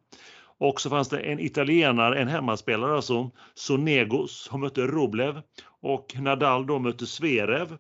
Och 0.58 0.82
så 0.82 0.90
fanns 0.90 1.10
det 1.10 1.20
en 1.20 1.40
italienare, 1.40 2.20
en 2.20 2.28
hemmaspelare 2.28 2.96
alltså, 2.96 3.32
Sonego, 3.54 4.28
som 4.28 4.62
mötte 4.62 4.82
Rublev 4.82 5.42
och 5.82 6.16
Nadal 6.20 6.68
då 6.68 6.80
mötte 6.80 7.06
Zverev. 7.06 7.78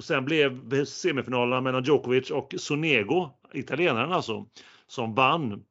Och 0.00 0.04
sen 0.04 0.24
blev 0.24 0.84
semifinalerna 0.84 1.60
mellan 1.60 1.84
Djokovic 1.84 2.30
och 2.30 2.54
Sonego, 2.58 3.30
italienaren 3.52 4.12
alltså, 4.12 4.46
som 4.86 5.14
vann. 5.14 5.64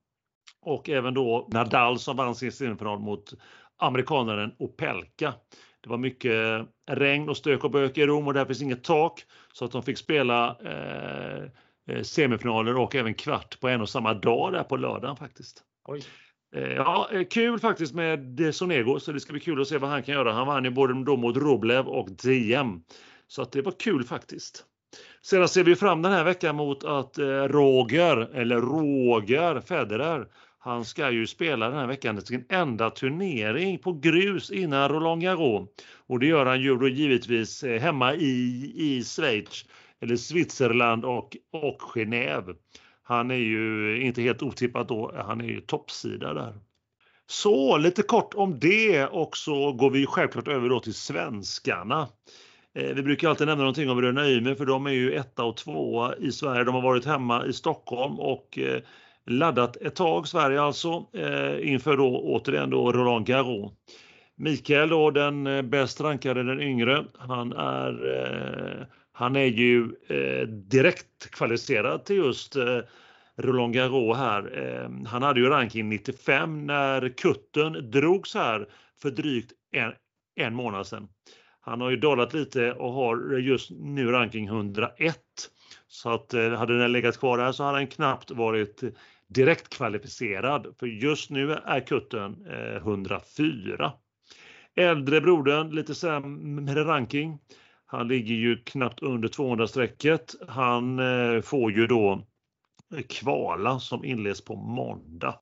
Och 0.61 0.89
även 0.89 1.13
då 1.13 1.47
Nadal 1.51 1.99
som 1.99 2.17
vann 2.17 2.35
sin 2.35 2.51
semifinal 2.51 2.99
mot 2.99 3.33
amerikanaren 3.77 4.51
Opelka. 4.59 5.33
Det 5.81 5.89
var 5.89 5.97
mycket 5.97 6.65
regn 6.91 7.29
och 7.29 7.37
stök 7.37 7.63
och 7.63 7.71
bök 7.71 7.97
i 7.97 8.05
Rom 8.05 8.27
och 8.27 8.33
där 8.33 8.45
finns 8.45 8.61
inget 8.61 8.83
tak 8.83 9.25
så 9.53 9.65
att 9.65 9.71
de 9.71 9.83
fick 9.83 9.97
spela 9.97 10.57
eh, 10.63 11.43
eh 11.95 12.01
semifinaler 12.01 12.77
och 12.77 12.95
även 12.95 13.13
kvart 13.13 13.59
på 13.59 13.67
en 13.67 13.81
och 13.81 13.89
samma 13.89 14.13
dag 14.13 14.53
där 14.53 14.63
på 14.63 14.77
lördagen 14.77 15.15
faktiskt. 15.15 15.63
Oj. 15.87 16.03
Eh, 16.55 16.73
ja, 16.73 17.09
eh, 17.11 17.23
kul 17.27 17.59
faktiskt 17.59 17.93
med 17.93 18.49
Sonego, 18.55 18.99
så 18.99 19.11
det 19.11 19.19
ska 19.19 19.33
bli 19.33 19.41
kul 19.41 19.61
att 19.61 19.67
se 19.67 19.77
vad 19.77 19.89
han 19.89 20.03
kan 20.03 20.15
göra. 20.15 20.33
Han 20.33 20.47
vann 20.47 20.63
ju 20.63 20.69
både 20.69 21.03
då 21.03 21.17
mot 21.17 21.37
Roblev 21.37 21.87
och 21.87 22.09
DM. 22.11 22.81
Så 23.29 23.41
att 23.41 23.51
det 23.51 23.61
var 23.61 23.79
kul 23.79 24.03
faktiskt. 24.03 24.65
Sedan 25.21 25.47
ser 25.47 25.63
vi 25.63 25.75
fram 25.75 26.01
den 26.01 26.11
här 26.11 26.23
veckan 26.23 26.55
mot 26.55 26.83
att 26.83 27.17
eh, 27.17 27.25
Roger, 27.25 28.17
eller 28.17 28.61
Roger 28.61 29.61
Federer, 29.61 30.27
han 30.59 30.85
ska 30.85 31.11
ju 31.11 31.27
spela 31.27 31.69
den 31.69 31.79
här 31.79 31.87
veckan 31.87 32.21
sin 32.21 32.45
enda 32.49 32.89
turnering 32.89 33.79
på 33.79 33.93
grus 33.93 34.51
innan 34.51 34.89
Roland 34.89 35.21
Garros. 35.21 35.69
Och 36.07 36.19
det 36.19 36.25
gör 36.25 36.45
han 36.45 36.61
ju 36.61 36.77
då 36.77 36.87
givetvis 36.87 37.63
eh, 37.63 37.81
hemma 37.81 38.13
i, 38.13 38.73
i 38.75 39.03
Schweiz, 39.03 39.65
eller 40.01 40.15
Switzerland 40.15 41.05
och, 41.05 41.37
och 41.51 41.81
Genève. 41.93 42.55
Han 43.03 43.31
är 43.31 43.35
ju 43.35 44.01
inte 44.01 44.21
helt 44.21 44.43
otippat 44.43 44.87
då, 44.87 45.13
han 45.25 45.41
är 45.41 45.45
ju 45.45 45.61
toppsida 45.61 46.33
där. 46.33 46.53
Så 47.27 47.77
lite 47.77 48.01
kort 48.01 48.33
om 48.33 48.59
det 48.59 49.05
och 49.05 49.37
så 49.37 49.73
går 49.73 49.89
vi 49.89 50.05
självklart 50.05 50.47
över 50.47 50.69
då 50.69 50.79
till 50.79 50.93
svenskarna. 50.93 52.07
Eh, 52.75 52.93
vi 52.93 53.03
brukar 53.03 53.29
alltid 53.29 53.47
nämna 53.47 53.63
någonting 53.63 53.89
om 53.89 53.97
Bröderna 53.97 54.29
Ymer 54.29 54.55
för 54.55 54.65
de 54.65 54.87
är 54.87 54.91
ju 54.91 55.13
etta 55.13 55.43
och 55.43 55.57
tvåa 55.57 56.15
i 56.15 56.31
Sverige. 56.31 56.63
De 56.63 56.75
har 56.75 56.81
varit 56.81 57.05
hemma 57.05 57.45
i 57.45 57.53
Stockholm 57.53 58.19
och 58.19 58.57
eh, 58.59 58.81
laddat 59.25 59.75
ett 59.77 59.95
tag, 59.95 60.27
Sverige 60.27 60.61
alltså, 60.61 61.05
eh, 61.13 61.71
inför 61.71 61.97
då 61.97 62.21
återigen 62.23 62.69
då 62.69 62.91
Roland 62.91 63.25
Garros. 63.25 63.73
Mikael 64.35 64.89
då, 64.89 65.11
den 65.11 65.69
bäst 65.69 66.01
rankade, 66.01 66.43
den 66.43 66.61
yngre, 66.61 67.05
han 67.17 67.53
är, 67.53 68.87
han 69.11 69.35
är 69.35 69.45
ju 69.45 69.87
direkt 70.47 71.31
kvalificerad 71.31 72.05
till 72.05 72.15
just 72.15 72.55
Roland 73.37 73.73
Garros 73.73 74.17
här. 74.17 74.89
Han 75.07 75.23
hade 75.23 75.39
ju 75.39 75.49
ranking 75.49 75.89
95 75.89 76.65
när 76.65 77.09
kutten 77.09 77.91
drogs 77.91 78.35
här 78.35 78.67
för 79.01 79.11
drygt 79.11 79.51
en, 79.71 79.91
en 80.35 80.55
månad 80.55 80.87
sedan. 80.87 81.07
Han 81.69 81.81
har 81.81 81.89
ju 81.89 81.97
dalat 81.97 82.33
lite 82.33 82.71
och 82.71 82.93
har 82.93 83.37
just 83.37 83.71
nu 83.71 84.11
ranking 84.11 84.47
101. 84.47 85.17
Så 85.87 86.09
att 86.09 86.33
eh, 86.33 86.51
hade 86.51 86.79
den 86.79 86.91
legat 86.91 87.17
kvar 87.17 87.37
där 87.37 87.51
så 87.51 87.63
hade 87.63 87.77
han 87.77 87.87
knappt 87.87 88.31
varit 88.31 88.83
direkt 89.27 89.69
kvalificerad. 89.69 90.75
För 90.79 90.87
just 90.87 91.29
nu 91.29 91.51
är 91.51 91.79
kutten 91.79 92.45
eh, 92.49 92.75
104. 92.75 93.93
Äldre 94.75 95.21
brodern, 95.21 95.75
lite 95.75 95.95
sämre 95.95 96.83
ranking. 96.83 97.39
Han 97.85 98.07
ligger 98.07 98.35
ju 98.35 98.57
knappt 98.57 99.01
under 99.01 99.29
200-strecket. 99.29 100.35
Han 100.47 100.99
eh, 100.99 101.41
får 101.41 101.71
ju 101.71 101.87
då 101.87 102.27
kvala 103.09 103.79
som 103.79 104.05
inleds 104.05 104.41
på 104.41 104.55
måndag. 104.55 105.39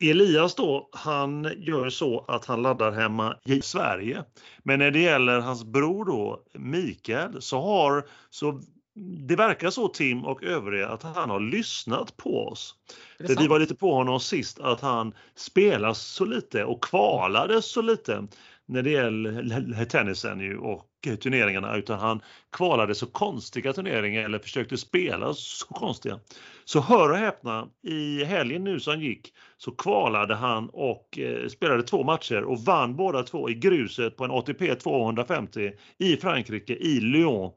Elias 0.00 0.54
då, 0.54 0.88
han 0.92 1.52
gör 1.56 1.90
så 1.90 2.24
att 2.28 2.44
han 2.44 2.62
laddar 2.62 2.92
hemma 2.92 3.36
i 3.44 3.62
Sverige. 3.62 4.24
Men 4.62 4.78
när 4.78 4.90
det 4.90 5.00
gäller 5.00 5.40
hans 5.40 5.64
bror 5.64 6.04
då, 6.04 6.42
Mikael, 6.54 7.42
så 7.42 7.60
har 7.60 8.06
så 8.30 8.60
det 9.28 9.36
verkar 9.36 9.70
så 9.70 9.88
Tim 9.88 10.24
och 10.24 10.44
övriga 10.44 10.88
att 10.88 11.02
han 11.02 11.30
har 11.30 11.40
lyssnat 11.40 12.16
på 12.16 12.48
oss. 12.48 12.74
För 13.26 13.40
vi 13.40 13.46
var 13.46 13.58
lite 13.58 13.74
på 13.74 13.94
honom 13.94 14.20
sist 14.20 14.60
att 14.60 14.80
han 14.80 15.14
spelar 15.34 15.92
så 15.92 16.24
lite 16.24 16.64
och 16.64 16.84
kvalade 16.84 17.62
så 17.62 17.82
lite 17.82 18.26
när 18.66 18.82
det 18.82 18.90
gäller 18.90 19.84
tennisen 19.84 20.40
ju 20.40 20.58
och 20.58 20.89
turneringarna 21.02 21.76
utan 21.76 21.98
han 21.98 22.20
kvalade 22.52 22.94
så 22.94 23.06
konstiga 23.06 23.72
turneringar 23.72 24.24
eller 24.24 24.38
försökte 24.38 24.76
spela 24.76 25.34
så 25.34 25.66
konstiga. 25.66 26.20
Så 26.64 26.80
hör 26.80 27.10
och 27.10 27.16
häpna, 27.16 27.68
i 27.82 28.24
helgen 28.24 28.64
nu 28.64 28.80
som 28.80 29.00
gick 29.00 29.32
så 29.56 29.70
kvalade 29.70 30.34
han 30.34 30.68
och 30.72 31.18
eh, 31.18 31.48
spelade 31.48 31.82
två 31.82 32.04
matcher 32.04 32.42
och 32.44 32.58
vann 32.58 32.96
båda 32.96 33.22
två 33.22 33.50
i 33.50 33.54
gruset 33.54 34.16
på 34.16 34.24
en 34.24 34.30
ATP 34.30 34.74
250 34.74 35.72
i 35.98 36.16
Frankrike, 36.16 36.74
i 36.74 37.00
Lyon 37.00 37.50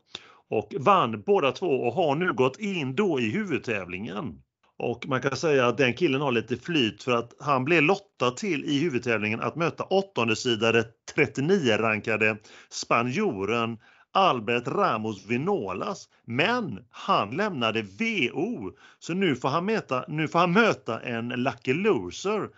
och 0.50 0.74
vann 0.80 1.22
båda 1.22 1.52
två 1.52 1.68
och 1.68 1.94
har 1.94 2.16
nu 2.16 2.34
gått 2.34 2.60
in 2.60 2.96
då 2.96 3.20
i 3.20 3.32
huvudtävlingen. 3.32 4.42
Och 4.84 5.08
man 5.08 5.22
kan 5.22 5.36
säga 5.38 5.68
att 5.68 5.78
den 5.78 5.94
killen 5.94 6.22
har 6.22 6.32
lite 6.32 6.58
flyt 6.58 7.04
för 7.04 7.12
att 7.12 7.34
han 7.40 7.66
blev 7.66 7.84
lottad 7.84 8.32
till 8.32 8.66
i 8.66 8.80
huvudtävlingen 8.80 9.42
att 9.42 9.56
möta 9.56 9.84
åttondesidade 9.84 10.86
39-rankade 11.16 12.38
spanjoren 12.70 13.78
Albert 14.12 14.68
Ramos 14.68 15.26
Vinolas. 15.26 16.10
Men 16.26 16.86
han 16.90 17.32
lämnade 17.36 17.82
VO, 17.82 18.72
så 19.00 19.14
nu 19.14 19.36
får 19.36 19.50
han, 19.50 19.66
möta, 19.66 20.06
nu 20.08 20.28
får 20.28 20.40
han 20.40 20.52
möta 20.52 21.00
en 21.00 21.28
lucky 21.28 21.74
loser. 21.74 22.50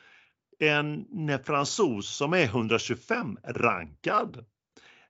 En 0.60 1.06
fransos 1.44 2.16
som 2.16 2.34
är 2.34 2.48
125-rankad. 2.48 4.46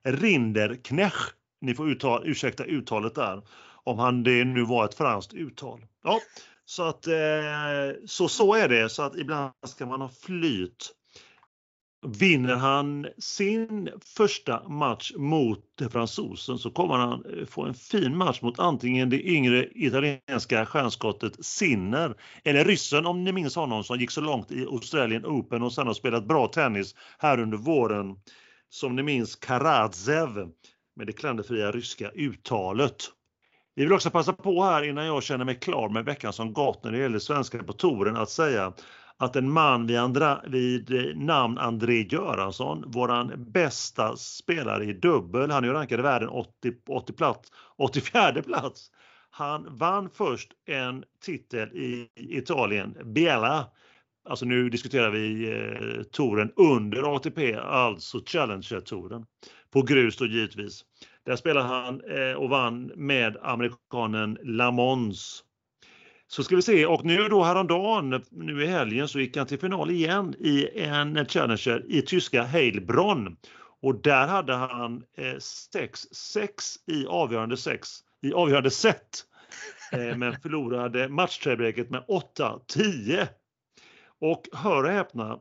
Rinder 0.04 0.78
Knech 0.84 1.32
ni 1.60 1.74
får 1.74 1.90
uttal, 1.90 2.28
ursäkta 2.28 2.64
uttalet 2.64 3.14
där, 3.14 3.42
om 3.84 3.98
han 3.98 4.22
det 4.22 4.44
nu 4.44 4.64
var 4.64 4.84
ett 4.84 4.94
franskt 4.94 5.34
uttal. 5.34 5.86
Ja, 6.04 6.20
så 6.66 6.82
att 6.82 7.06
eh, 7.06 7.14
så, 8.06 8.28
så 8.28 8.54
är 8.54 8.68
det, 8.68 8.88
så 8.88 9.02
att 9.02 9.16
ibland 9.16 9.52
ska 9.66 9.86
man 9.86 10.00
ha 10.00 10.08
flyt. 10.08 10.92
Vinner 12.06 12.54
han 12.54 13.06
sin 13.18 13.88
första 14.16 14.68
match 14.68 15.12
mot 15.16 15.64
fransosen 15.90 16.58
så 16.58 16.70
kommer 16.70 16.94
han 16.94 17.24
eh, 17.38 17.46
få 17.46 17.62
en 17.62 17.74
fin 17.74 18.16
match 18.16 18.42
mot 18.42 18.58
antingen 18.58 19.10
det 19.10 19.22
yngre 19.22 19.68
italienska 19.74 20.66
stjärnskottet 20.66 21.44
Sinner 21.44 22.14
eller 22.44 22.64
ryssen 22.64 23.06
om 23.06 23.24
ni 23.24 23.32
minns 23.32 23.56
honom 23.56 23.84
som 23.84 23.98
gick 23.98 24.10
så 24.10 24.20
långt 24.20 24.52
i 24.52 24.66
Australian 24.66 25.26
Open 25.26 25.62
och 25.62 25.72
sen 25.72 25.86
har 25.86 25.94
spelat 25.94 26.28
bra 26.28 26.48
tennis 26.48 26.94
här 27.18 27.40
under 27.40 27.58
våren. 27.58 28.16
Som 28.68 28.96
ni 28.96 29.02
minns 29.02 29.36
Karadzev 29.36 30.48
med 30.96 31.06
det 31.06 31.12
klanderfria 31.12 31.72
ryska 31.72 32.10
uttalet. 32.10 33.10
Vi 33.78 33.84
vill 33.84 33.92
också 33.92 34.10
passa 34.10 34.32
på 34.32 34.62
här 34.62 34.82
innan 34.82 35.06
jag 35.06 35.22
känner 35.22 35.44
mig 35.44 35.54
klar 35.54 35.88
med 35.88 36.04
veckan 36.04 36.32
som 36.32 36.52
gått 36.52 36.84
när 36.84 36.92
det 36.92 36.98
gäller 36.98 37.18
svenska 37.18 37.62
på 37.62 37.72
touren 37.72 38.16
att 38.16 38.30
säga 38.30 38.72
att 39.16 39.36
en 39.36 39.50
man 39.50 39.86
vid, 39.86 39.98
andra, 39.98 40.42
vid 40.48 40.94
eh, 40.94 41.16
namn 41.16 41.58
André 41.58 42.02
Göransson, 42.02 42.84
våran 42.86 43.32
bästa 43.36 44.16
spelare 44.16 44.84
i 44.84 44.92
dubbel, 44.92 45.50
han 45.50 45.64
är 45.64 45.68
ju 45.68 45.74
rankad 45.74 46.00
i 46.00 46.02
världen 46.02 46.28
80, 46.28 46.72
80 46.88 47.12
plats, 47.12 47.50
84 47.76 48.42
plats. 48.42 48.90
Han 49.30 49.76
vann 49.76 50.10
först 50.14 50.52
en 50.66 51.04
titel 51.24 51.68
i 51.68 52.08
Italien, 52.14 52.96
Biella. 53.04 53.66
Alltså 54.28 54.46
nu 54.46 54.70
diskuterar 54.70 55.10
vi 55.10 55.52
eh, 55.52 56.02
touren 56.02 56.52
under 56.56 57.16
ATP, 57.16 57.54
alltså 57.54 58.18
Challenger-touren 58.26 59.26
på 59.70 59.82
grus 59.82 60.16
då 60.16 60.26
givetvis. 60.26 60.84
Där 61.26 61.36
spelade 61.36 61.66
han 61.66 62.00
eh, 62.00 62.32
och 62.32 62.48
vann 62.50 62.92
med 62.96 63.36
amerikanen 63.42 64.38
Lamons. 64.42 65.44
Så 66.28 66.42
ska 66.42 66.56
vi 66.56 66.62
se 66.62 66.86
och 66.86 67.04
nu 67.04 67.28
då 67.28 67.42
häromdagen, 67.42 68.22
nu 68.30 68.64
i 68.64 68.66
helgen, 68.66 69.08
så 69.08 69.20
gick 69.20 69.36
han 69.36 69.46
till 69.46 69.58
final 69.58 69.90
igen 69.90 70.34
i 70.38 70.80
en 70.80 71.26
Challenger 71.26 71.84
i 71.88 72.02
tyska 72.02 72.42
Heilbronn. 72.42 73.36
Och 73.82 74.02
där 74.02 74.26
hade 74.26 74.54
han 74.54 75.04
eh, 75.16 75.24
6-6 75.24 76.48
i 76.86 77.06
avgörande 77.06 77.56
sex, 77.56 77.88
i 78.22 78.32
avgörande 78.32 78.70
set. 78.70 79.24
Eh, 79.92 80.16
men 80.16 80.40
förlorade 80.40 81.08
matchtrebreaket 81.08 81.90
med 81.90 82.04
8-10. 82.38 83.26
Och 84.20 84.42
hör 84.52 84.84
och 84.84 84.90
häpna, 84.90 85.40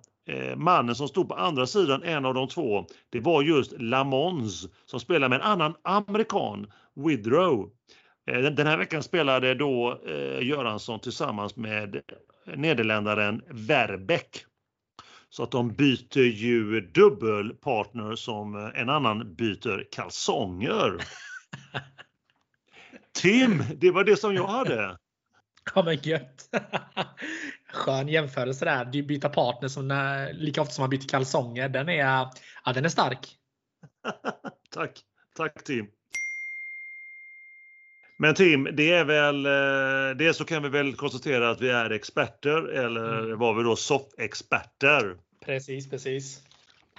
mannen 0.55 0.95
som 0.95 1.07
stod 1.07 1.29
på 1.29 1.35
andra 1.35 1.67
sidan, 1.67 2.03
en 2.03 2.25
av 2.25 2.33
de 2.33 2.47
två, 2.47 2.85
det 3.09 3.19
var 3.19 3.41
just 3.41 3.73
Lamons 3.77 4.67
som 4.85 4.99
spelade 4.99 5.29
med 5.29 5.39
en 5.39 5.51
annan 5.51 5.75
amerikan, 5.83 6.71
Withrow. 6.95 7.69
Eh, 8.27 8.39
den 8.39 8.67
här 8.67 8.77
veckan 8.77 9.03
spelade 9.03 9.53
då 9.53 10.01
eh, 10.07 10.47
Göransson 10.47 10.99
tillsammans 10.99 11.55
med 11.55 12.01
nederländaren 12.55 13.41
Verbeck. 13.49 14.45
Så 15.29 15.43
att 15.43 15.51
de 15.51 15.73
byter 15.73 16.19
ju 16.19 16.81
dubbelpartner 16.81 18.15
som 18.15 18.71
en 18.75 18.89
annan 18.89 19.35
byter 19.35 19.87
kalsonger. 19.91 20.95
Tim, 23.13 23.63
det 23.75 23.91
var 23.91 24.03
det 24.03 24.17
som 24.17 24.35
jag 24.35 24.47
hade. 24.47 24.97
Ja 25.75 25.83
men 25.83 25.95
gött. 25.95 26.49
Skön 27.75 28.07
jämförelse 28.07 28.65
där. 28.65 28.85
Du 28.85 29.03
byta 29.03 29.29
partner 29.29 29.69
som 29.69 29.87
när, 29.87 30.33
lika 30.33 30.61
ofta 30.61 30.73
som 30.73 30.81
man 30.81 30.89
byter 30.89 31.07
kalsonger. 31.07 31.69
Den 31.69 31.89
är, 31.89 32.29
ja, 32.65 32.73
den 32.73 32.85
är 32.85 32.89
stark. 32.89 33.37
Tack. 34.69 35.01
Tack 35.35 35.63
Tim. 35.63 35.87
Men 38.17 38.35
Tim, 38.35 38.69
det 38.73 38.91
är 38.91 39.05
väl, 39.05 39.45
eh, 39.45 40.17
det 40.17 40.33
så 40.33 40.45
kan 40.45 40.63
vi 40.63 40.69
väl 40.69 40.95
konstatera 40.95 41.49
att 41.49 41.61
vi 41.61 41.69
är 41.69 41.89
experter 41.89 42.67
eller 42.67 43.19
mm. 43.19 43.39
var 43.39 43.53
vi 43.53 43.63
då 43.63 43.75
soffexperter. 43.75 45.17
Precis, 45.45 45.89
precis. 45.89 46.41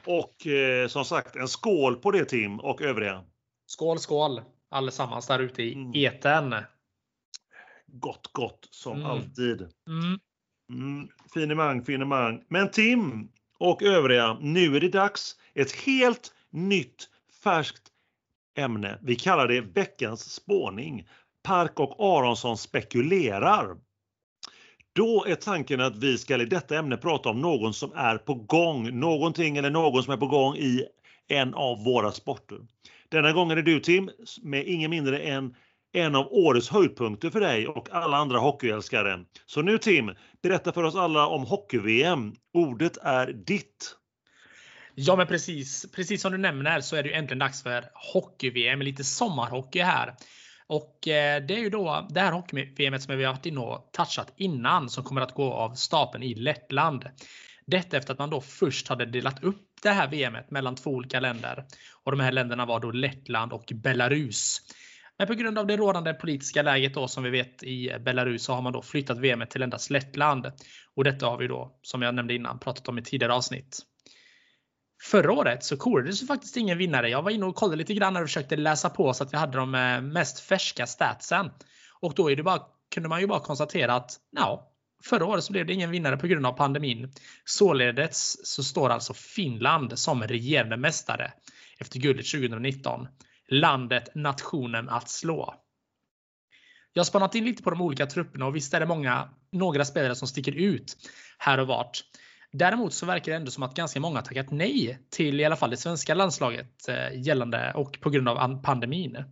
Och 0.05 0.47
eh, 0.47 0.89
som 0.89 1.05
sagt, 1.05 1.37
en 1.37 1.49
skål 1.49 1.97
på 1.97 2.11
det 2.11 2.25
Tim 2.25 2.61
och 2.61 2.83
övriga. 2.83 3.25
Skål, 3.67 3.99
skål 3.99 4.43
allesammans 4.69 5.27
där 5.27 5.39
ute 5.39 5.63
i 5.63 5.75
mm. 5.75 5.93
eten. 5.95 6.55
Gott, 7.87 8.31
gott 8.33 8.69
som 8.71 8.97
mm. 8.97 9.07
alltid. 9.07 9.61
Mm. 9.61 10.21
Mm, 10.71 11.09
finemang, 11.35 11.85
finemang. 11.85 12.45
Men 12.49 12.71
Tim 12.71 13.29
och 13.59 13.83
övriga, 13.83 14.39
nu 14.41 14.77
är 14.77 14.81
det 14.81 14.89
dags. 14.89 15.37
Ett 15.55 15.73
helt 15.73 16.33
nytt 16.51 17.09
färskt 17.43 17.83
ämne. 18.59 18.99
Vi 19.03 19.17
kallar 19.17 19.49
det 19.49 19.61
veckans 19.61 20.33
spåning. 20.33 21.09
Park 21.43 21.81
och 21.81 22.19
Aronsson 22.19 22.59
spekulerar. 22.59 23.77
Då 24.93 25.25
är 25.25 25.35
tanken 25.35 25.81
att 25.81 25.97
vi 25.97 26.19
ska 26.19 26.43
i 26.43 26.45
detta 26.45 26.79
ämne 26.79 26.97
prata 26.97 27.29
om 27.29 27.41
någon 27.41 27.75
som 27.75 27.93
är 27.95 28.19
på 28.19 28.35
gång, 28.35 29.01
någonting 29.01 29.57
eller 29.57 29.71
någon 29.71 30.03
som 30.03 30.13
är 30.13 30.17
på 30.17 30.27
gång 30.27 30.57
i 30.57 30.85
en 31.29 31.55
av 31.55 31.85
våra 31.85 32.13
sporter. 32.13 32.59
Denna 33.09 33.33
gången 33.33 33.59
är 33.59 33.63
du 33.63 33.81
Tim 33.81 34.11
med 34.43 34.67
ingen 34.67 34.91
mindre 34.91 35.19
än 35.19 35.55
en 35.97 36.15
av 36.15 36.29
årets 36.33 36.69
höjdpunkter 36.69 37.31
för 37.31 37.41
dig 37.41 37.69
och 37.69 37.89
alla 37.93 38.17
andra 38.17 38.39
hockeyälskare. 38.39 39.25
Så 39.47 39.63
nu 39.63 39.79
Tim, 39.79 40.15
berätta 40.43 40.73
för 40.73 40.83
oss 40.83 40.97
alla 40.97 41.27
om 41.27 41.45
hockey-VM. 41.45 42.35
Ordet 42.55 42.97
är 42.97 43.27
ditt. 43.33 43.97
Ja, 44.95 45.17
men 45.17 45.27
precis. 45.27 45.93
Precis 45.93 46.23
som 46.23 46.33
du 46.33 46.39
nämner 46.39 46.81
så 46.81 46.97
är 46.97 47.03
det 47.03 47.09
ju 47.09 47.15
äntligen 47.15 47.39
dags 47.39 47.63
för 47.63 47.85
hockey-VM, 48.13 48.83
lite 48.83 49.05
sommarhockey 49.05 49.81
här. 49.81 50.15
Och 50.67 51.09
eh, 51.09 51.43
det 51.47 51.55
är 51.55 51.59
ju 51.59 51.71
då 51.71 52.07
det 52.11 52.21
här 52.21 52.33
hockey-VM 52.33 53.01
som 53.01 53.17
vi 53.19 53.25
har 53.25 53.33
varit 53.33 53.47
inne 53.47 53.61
och 53.61 53.91
touchat 53.93 54.33
innan 54.37 54.89
som 54.89 55.05
kommer 55.05 55.21
att 55.21 55.35
gå 55.35 55.53
av 55.53 55.75
stapeln 55.75 56.25
i 56.25 56.35
Lettland. 56.35 57.05
Detta 57.67 57.97
efter 57.97 58.13
att 58.13 58.19
man 58.19 58.31
då 58.31 58.41
först 58.41 58.89
hade 58.89 59.07
delat 59.07 59.45
upp 59.45 59.63
det 59.83 59.91
här 59.91 60.09
VMet 60.09 60.51
mellan 60.51 60.75
två 60.75 60.91
olika 60.91 61.21
länder. 61.21 61.65
Och 62.05 62.13
de 62.13 62.21
här 62.21 62.33
länderna 62.33 62.67
var 62.67 62.81
då 62.81 62.91
Lettland 62.91 63.53
och 63.53 63.73
Belarus. 63.75 64.61
Men 65.19 65.27
på 65.27 65.35
grund 65.35 65.59
av 65.59 65.67
det 65.67 65.77
rådande 65.77 66.15
politiska 66.15 66.63
läget 66.63 66.95
då 66.95 67.09
som 67.09 67.25
vi 67.25 67.31
vet 67.31 67.63
i 67.63 67.99
Belarus 68.01 68.45
så 68.45 68.53
har 68.53 68.63
man 68.63 68.73
då 68.73 68.83
flyttat 68.83 69.19
VM 69.19 69.43
till 69.51 69.63
endast 69.63 69.91
Lettland. 69.91 70.53
Och 70.95 71.05
detta 71.05 71.27
har 71.27 71.39
vi 71.39 71.47
då, 71.47 71.79
som 71.83 72.03
jag 72.03 72.15
nämnde 72.15 72.35
innan, 72.35 72.59
pratat 72.59 72.89
om 72.89 72.99
i 72.99 73.03
tidigare 73.03 73.35
avsnitt. 73.35 73.79
Förra 75.03 75.33
året 75.33 75.65
så 75.65 75.77
korades 75.77 76.23
ju 76.23 76.27
faktiskt 76.27 76.57
ingen 76.57 76.79
vinnare. 76.79 77.09
Jag 77.09 77.23
var 77.23 77.31
inne 77.31 77.47
och 77.47 77.55
kollade 77.55 77.77
lite 77.77 77.95
grann 77.95 78.17
och 78.17 78.23
försökte 78.23 78.57
läsa 78.57 78.91
på 78.91 79.15
så 79.15 79.25
att 79.25 79.33
jag 79.33 79.39
hade 79.39 79.59
de 79.59 79.75
eh, 79.75 80.01
mest 80.01 80.41
färska 80.41 80.87
statsen. 80.87 81.51
Och 82.01 82.15
då 82.15 82.31
är 82.31 82.37
det 82.37 82.43
bara, 82.43 82.63
kunde 82.95 83.09
man 83.09 83.21
ju 83.21 83.27
bara 83.27 83.41
konstatera 83.41 83.95
att 83.95 84.11
ja, 84.31 84.73
förra 85.05 85.27
året 85.27 85.45
så 85.45 85.53
blev 85.53 85.67
det 85.67 85.73
ingen 85.73 85.91
vinnare 85.91 86.17
på 86.17 86.27
grund 86.27 86.47
av 86.47 86.53
pandemin. 86.53 87.13
Således 87.45 88.47
så 88.47 88.65
står 88.65 88.91
alltså 88.91 89.15
Finland 89.15 89.99
som 89.99 90.23
regerande 90.23 90.77
mästare 90.77 91.33
efter 91.79 91.99
guldet 91.99 92.27
2019. 92.27 93.09
Landet, 93.49 94.15
nationen 94.15 94.89
att 94.89 95.09
slå. 95.09 95.55
Jag 96.93 97.01
har 97.01 97.05
spannat 97.05 97.35
in 97.35 97.45
lite 97.45 97.63
på 97.63 97.71
de 97.71 97.81
olika 97.81 98.07
trupperna 98.07 98.47
och 98.47 98.57
visst 98.57 98.75
är 98.75 98.81
det 98.81 98.87
många, 98.87 99.29
några 99.53 99.85
spelare 99.85 100.15
som 100.15 100.29
sticker 100.29 100.53
ut 100.53 100.97
här 101.39 101.59
och 101.59 101.67
vart. 101.67 102.01
Däremot 102.53 102.95
så 102.95 103.07
verkar 103.07 103.33
det 103.33 103.37
ändå 103.37 103.51
som 103.51 103.63
att 103.63 103.75
ganska 103.75 104.01
många 104.01 104.23
tackat 104.23 104.51
nej 104.51 104.99
till 105.11 105.41
i 105.41 105.45
alla 105.45 105.57
fall 105.57 105.71
det 105.71 105.77
svenska 105.77 106.15
landslaget 106.15 106.89
eh, 106.89 107.21
gällande 107.21 107.73
och 107.75 108.01
på 108.01 108.11
grund 108.11 108.29
av 108.29 108.63
pandemin. 108.63 109.25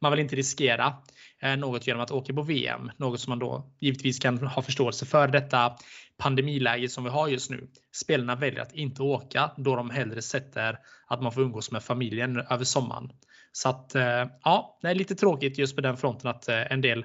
Man 0.00 0.12
vill 0.12 0.20
inte 0.20 0.36
riskera 0.36 0.94
eh, 1.42 1.56
något 1.56 1.86
genom 1.86 2.02
att 2.02 2.10
åka 2.10 2.34
på 2.34 2.42
VM, 2.42 2.90
något 2.96 3.20
som 3.20 3.30
man 3.30 3.38
då 3.38 3.72
givetvis 3.80 4.18
kan 4.18 4.38
ha 4.38 4.62
förståelse 4.62 5.06
för 5.06 5.28
detta 5.28 5.76
pandemiläge 6.16 6.88
som 6.88 7.04
vi 7.04 7.10
har 7.10 7.28
just 7.28 7.50
nu. 7.50 7.68
Spelarna 7.92 8.36
väljer 8.36 8.62
att 8.62 8.74
inte 8.74 9.02
åka 9.02 9.50
då 9.56 9.76
de 9.76 9.90
hellre 9.90 10.22
sätter 10.22 10.78
att 11.06 11.22
man 11.22 11.32
får 11.32 11.42
umgås 11.42 11.70
med 11.70 11.82
familjen 11.82 12.36
över 12.36 12.64
sommaren. 12.64 13.12
Så 13.56 13.68
att 13.68 13.94
eh, 13.94 14.26
ja, 14.44 14.78
det 14.82 14.88
är 14.88 14.94
lite 14.94 15.14
tråkigt 15.14 15.58
just 15.58 15.76
på 15.76 15.80
den 15.80 15.96
fronten 15.96 16.30
att 16.30 16.48
en 16.48 16.80
del 16.80 17.04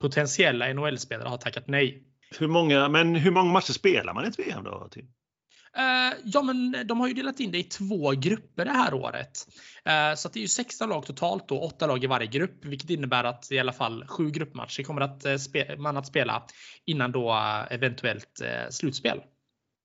potentiella 0.00 0.72
NHL-spelare 0.72 1.28
har 1.28 1.36
tackat 1.36 1.68
nej. 1.68 2.02
Hur 2.38 2.48
många, 2.48 2.88
men 2.88 3.14
hur 3.14 3.30
många 3.30 3.52
matcher 3.52 3.72
spelar 3.72 4.14
man 4.14 4.24
i 4.24 4.28
ett 4.28 4.38
VM 4.38 4.64
då? 4.64 4.88
Tim? 4.90 5.04
Uh, 5.78 6.18
ja, 6.24 6.42
men 6.42 6.76
de 6.86 7.00
har 7.00 7.08
ju 7.08 7.14
delat 7.14 7.40
in 7.40 7.50
det 7.50 7.58
i 7.58 7.62
två 7.62 8.10
grupper 8.10 8.64
det 8.64 8.70
här 8.70 8.94
året. 8.94 9.36
Så 10.16 10.28
det 10.28 10.38
är 10.38 10.42
ju 10.42 10.48
16 10.48 10.88
lag 10.88 11.06
totalt 11.06 11.50
och 11.50 11.64
8 11.64 11.86
lag 11.86 12.04
i 12.04 12.06
varje 12.06 12.26
grupp, 12.26 12.64
vilket 12.64 12.90
innebär 12.90 13.24
att 13.24 13.52
i 13.52 13.58
alla 13.58 13.72
fall 13.72 14.04
sju 14.08 14.30
gruppmatcher 14.30 14.82
kommer 14.82 15.00
att 15.00 15.26
man 15.78 15.96
att 15.96 16.06
spela 16.06 16.42
innan 16.84 17.12
då 17.12 17.32
eventuellt 17.70 18.42
slutspel. 18.70 19.20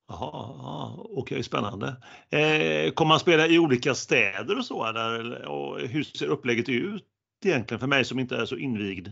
Jaha, 0.10 0.94
okej, 0.98 1.16
okay, 1.16 1.44
spännande. 1.44 1.88
Eh, 2.30 2.92
kommer 2.92 3.10
man 3.10 3.20
spela 3.20 3.48
i 3.48 3.60
olika 3.60 3.96
städer 3.96 4.58
och 4.58 4.66
så? 4.66 4.86
Eller, 4.86 5.46
och 5.46 5.80
hur 5.80 6.04
ser 6.04 6.28
upplägget 6.28 6.70
ut 6.70 7.04
egentligen 7.46 7.80
för 7.80 7.88
mig 7.88 8.06
som 8.06 8.20
inte 8.20 8.36
är 8.36 8.46
så 8.46 8.58
invigd? 8.58 9.08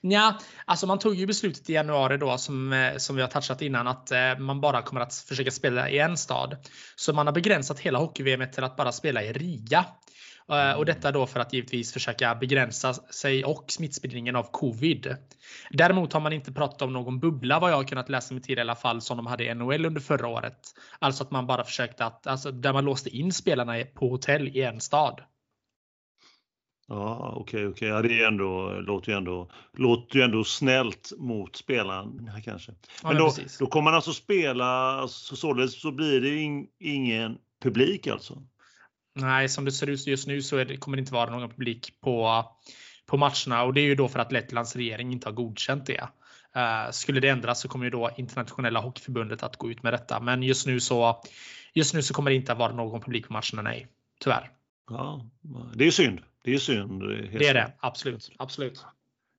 Ja, 0.00 0.38
alltså 0.64 0.86
man 0.86 0.98
tog 0.98 1.14
ju 1.14 1.26
beslutet 1.26 1.70
i 1.70 1.72
januari 1.72 2.16
då 2.16 2.38
som, 2.38 2.72
eh, 2.72 2.96
som 2.96 3.16
vi 3.16 3.22
har 3.22 3.28
touchat 3.28 3.62
innan 3.62 3.86
att 3.86 4.10
eh, 4.12 4.38
man 4.38 4.60
bara 4.60 4.82
kommer 4.82 5.00
att 5.00 5.14
försöka 5.14 5.50
spela 5.50 5.90
i 5.90 5.98
en 5.98 6.16
stad. 6.16 6.56
Så 6.96 7.12
man 7.12 7.26
har 7.26 7.34
begränsat 7.34 7.80
hela 7.80 7.98
hockey-VM 7.98 8.50
till 8.52 8.64
att 8.64 8.76
bara 8.76 8.92
spela 8.92 9.22
i 9.22 9.32
Riga. 9.32 9.84
Eh, 10.48 10.72
och 10.72 10.84
detta 10.84 11.12
då 11.12 11.26
för 11.26 11.40
att 11.40 11.52
givetvis 11.52 11.92
försöka 11.92 12.34
begränsa 12.34 12.94
sig 12.94 13.44
och 13.44 13.64
smittspridningen 13.68 14.36
av 14.36 14.42
covid. 14.50 15.16
Däremot 15.70 16.12
har 16.12 16.20
man 16.20 16.32
inte 16.32 16.52
pratat 16.52 16.82
om 16.82 16.92
någon 16.92 17.20
bubbla 17.20 17.60
vad 17.60 17.70
jag 17.70 17.76
har 17.76 17.84
kunnat 17.84 18.08
läsa 18.08 18.34
mig 18.34 18.42
till 18.42 18.58
i 18.58 18.60
alla 18.60 18.74
fall 18.74 19.00
som 19.00 19.16
de 19.16 19.26
hade 19.26 19.44
i 19.44 19.54
NHL 19.54 19.86
under 19.86 20.00
förra 20.00 20.28
året. 20.28 20.58
Alltså 20.98 21.24
att 21.24 21.30
man 21.30 21.46
bara 21.46 21.64
försökte 21.64 22.04
att, 22.04 22.26
alltså 22.26 22.50
där 22.50 22.72
man 22.72 22.84
låste 22.84 23.16
in 23.16 23.32
spelarna 23.32 23.84
på 23.94 24.08
hotell 24.08 24.48
i 24.48 24.62
en 24.62 24.80
stad. 24.80 25.20
Ja, 26.88 27.32
okej, 27.36 27.40
okay, 27.40 27.66
okej. 27.66 27.68
Okay. 27.68 27.88
Ja, 27.88 28.02
det 28.02 28.22
är 28.22 28.28
ändå, 28.28 28.80
låter 28.80 29.12
ju 29.12 29.18
ändå, 29.18 29.50
låter 29.72 30.16
ju 30.16 30.22
ändå 30.22 30.44
snällt 30.44 31.12
mot 31.18 31.56
spelaren 31.56 32.30
kanske. 32.44 32.72
Men 33.02 33.16
ja, 33.16 33.18
då, 33.18 33.32
då 33.58 33.66
kommer 33.66 33.84
man 33.84 33.94
alltså 33.94 34.12
spela, 34.12 34.66
alltså, 34.66 35.36
således 35.36 35.80
så 35.80 35.92
blir 35.92 36.20
det 36.20 36.36
in, 36.36 36.66
ingen 36.78 37.38
publik 37.62 38.06
alltså? 38.06 38.42
Nej, 39.14 39.48
som 39.48 39.64
det 39.64 39.72
ser 39.72 39.86
ut 39.86 40.06
just 40.06 40.26
nu 40.26 40.42
så 40.42 40.64
det, 40.64 40.76
kommer 40.76 40.96
det 40.96 41.00
inte 41.00 41.14
vara 41.14 41.30
någon 41.30 41.50
publik 41.50 42.00
på, 42.00 42.44
på 43.06 43.16
matcherna 43.16 43.62
och 43.62 43.74
det 43.74 43.80
är 43.80 43.84
ju 43.84 43.94
då 43.94 44.08
för 44.08 44.18
att 44.18 44.32
Lettlands 44.32 44.76
regering 44.76 45.12
inte 45.12 45.28
har 45.28 45.32
godkänt 45.32 45.86
det. 45.86 46.08
Uh, 46.56 46.90
skulle 46.90 47.20
det 47.20 47.28
ändras 47.28 47.60
så 47.60 47.68
kommer 47.68 47.84
ju 47.84 47.90
då 47.90 48.10
internationella 48.16 48.80
hockeyförbundet 48.80 49.42
att 49.42 49.56
gå 49.56 49.70
ut 49.70 49.82
med 49.82 49.92
detta. 49.92 50.20
Men 50.20 50.42
just 50.42 50.66
nu 50.66 50.80
så, 50.80 51.22
just 51.74 51.94
nu 51.94 52.02
så 52.02 52.14
kommer 52.14 52.30
det 52.30 52.36
inte 52.36 52.52
att 52.52 52.58
vara 52.58 52.72
någon 52.72 53.00
publik 53.00 53.26
på 53.26 53.32
matcherna, 53.32 53.62
nej. 53.62 53.86
Tyvärr. 54.20 54.50
Ja, 54.90 55.26
det 55.74 55.86
är 55.86 55.90
synd. 55.90 56.20
Det 56.44 56.54
är 56.54 56.58
synd. 56.58 57.02
Det 57.32 57.48
är 57.48 57.54
det, 57.54 57.72
absolut. 57.80 58.30
absolut. 58.38 58.84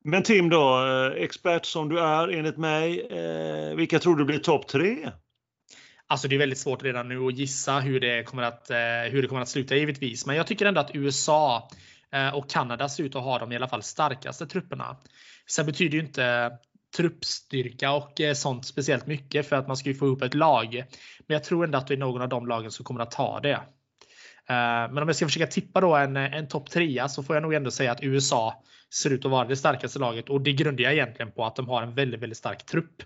Men 0.03 0.23
Tim 0.23 0.49
då, 0.49 0.85
eh, 0.85 1.23
expert 1.23 1.65
som 1.65 1.89
du 1.89 1.99
är 1.99 2.27
enligt 2.27 2.57
mig, 2.57 3.01
eh, 3.01 3.75
vilka 3.75 3.99
tror 3.99 4.15
du 4.15 4.25
blir 4.25 4.39
topp 4.39 4.67
tre? 4.67 5.11
Alltså 6.07 6.27
det 6.27 6.35
är 6.35 6.39
väldigt 6.39 6.59
svårt 6.59 6.83
redan 6.83 7.07
nu 7.07 7.27
att 7.27 7.37
gissa 7.37 7.79
hur 7.79 7.99
det 7.99 8.23
kommer 8.23 8.43
att, 8.43 8.69
eh, 8.69 8.77
hur 9.11 9.21
det 9.21 9.27
kommer 9.27 9.41
att 9.41 9.49
sluta 9.49 9.75
givetvis. 9.75 10.25
Men 10.25 10.35
jag 10.35 10.47
tycker 10.47 10.65
ändå 10.65 10.81
att 10.81 10.91
USA 10.95 11.69
eh, 12.11 12.35
och 12.35 12.49
Kanada 12.49 12.89
ser 12.89 13.03
ut 13.03 13.15
att 13.15 13.23
ha 13.23 13.39
de 13.39 13.51
i 13.51 13.55
alla 13.55 13.67
fall 13.67 13.83
starkaste 13.83 14.47
trupperna. 14.47 14.97
Sen 15.49 15.65
betyder 15.65 15.93
ju 15.93 16.03
inte 16.03 16.51
truppstyrka 16.97 17.91
och 17.91 18.21
eh, 18.21 18.33
sånt 18.33 18.65
speciellt 18.65 19.07
mycket 19.07 19.49
för 19.49 19.55
att 19.55 19.67
man 19.67 19.77
ska 19.77 19.89
ju 19.89 19.95
få 19.95 20.05
ihop 20.05 20.21
ett 20.21 20.33
lag. 20.33 20.83
Men 21.27 21.33
jag 21.33 21.43
tror 21.43 21.63
ändå 21.63 21.77
att 21.77 21.87
det 21.87 21.93
är 21.93 21.97
någon 21.97 22.21
av 22.21 22.29
de 22.29 22.47
lagen 22.47 22.71
som 22.71 22.85
kommer 22.85 23.01
att 23.01 23.11
ta 23.11 23.39
det. 23.39 23.59
Men 24.47 24.97
om 24.97 25.07
jag 25.07 25.15
ska 25.15 25.25
försöka 25.25 25.47
tippa 25.47 25.81
då 25.81 25.95
en, 25.95 26.17
en 26.17 26.47
topp 26.47 26.69
trea 26.69 27.09
så 27.09 27.23
får 27.23 27.35
jag 27.35 27.43
nog 27.43 27.53
ändå 27.53 27.71
säga 27.71 27.91
att 27.91 28.03
USA 28.03 28.63
ser 28.93 29.09
ut 29.09 29.25
att 29.25 29.31
vara 29.31 29.47
det 29.47 29.55
starkaste 29.55 29.99
laget 29.99 30.29
och 30.29 30.41
det 30.41 30.53
grundar 30.53 30.83
jag 30.83 30.93
egentligen 30.93 31.31
på 31.31 31.45
att 31.45 31.55
de 31.55 31.67
har 31.67 31.83
en 31.83 31.95
väldigt, 31.95 32.19
väldigt 32.19 32.37
stark 32.37 32.65
trupp. 32.65 33.03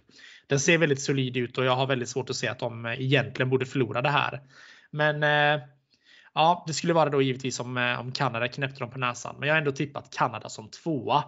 Den 0.47 0.59
ser 0.59 0.77
väldigt 0.77 1.01
solid 1.01 1.37
ut 1.37 1.57
och 1.57 1.65
jag 1.65 1.75
har 1.75 1.87
väldigt 1.87 2.09
svårt 2.09 2.29
att 2.29 2.35
se 2.35 2.47
att 2.47 2.59
de 2.59 2.85
eh, 2.85 3.01
egentligen 3.01 3.49
borde 3.49 3.65
förlora 3.65 4.01
det 4.01 4.09
här. 4.09 4.41
Men 4.91 5.23
eh, 5.23 5.63
ja, 6.33 6.63
det 6.67 6.73
skulle 6.73 6.93
vara 6.93 7.09
då 7.09 7.21
givetvis 7.21 7.59
om, 7.59 7.77
eh, 7.77 7.99
om 7.99 8.11
Kanada 8.11 8.47
knäppte 8.47 8.79
dem 8.79 8.89
på 8.89 8.99
näsan. 8.99 9.35
Men 9.39 9.47
jag 9.47 9.55
har 9.55 9.59
ändå 9.59 9.71
tippat 9.71 10.15
Kanada 10.15 10.49
som 10.49 10.69
tvåa. 10.69 11.23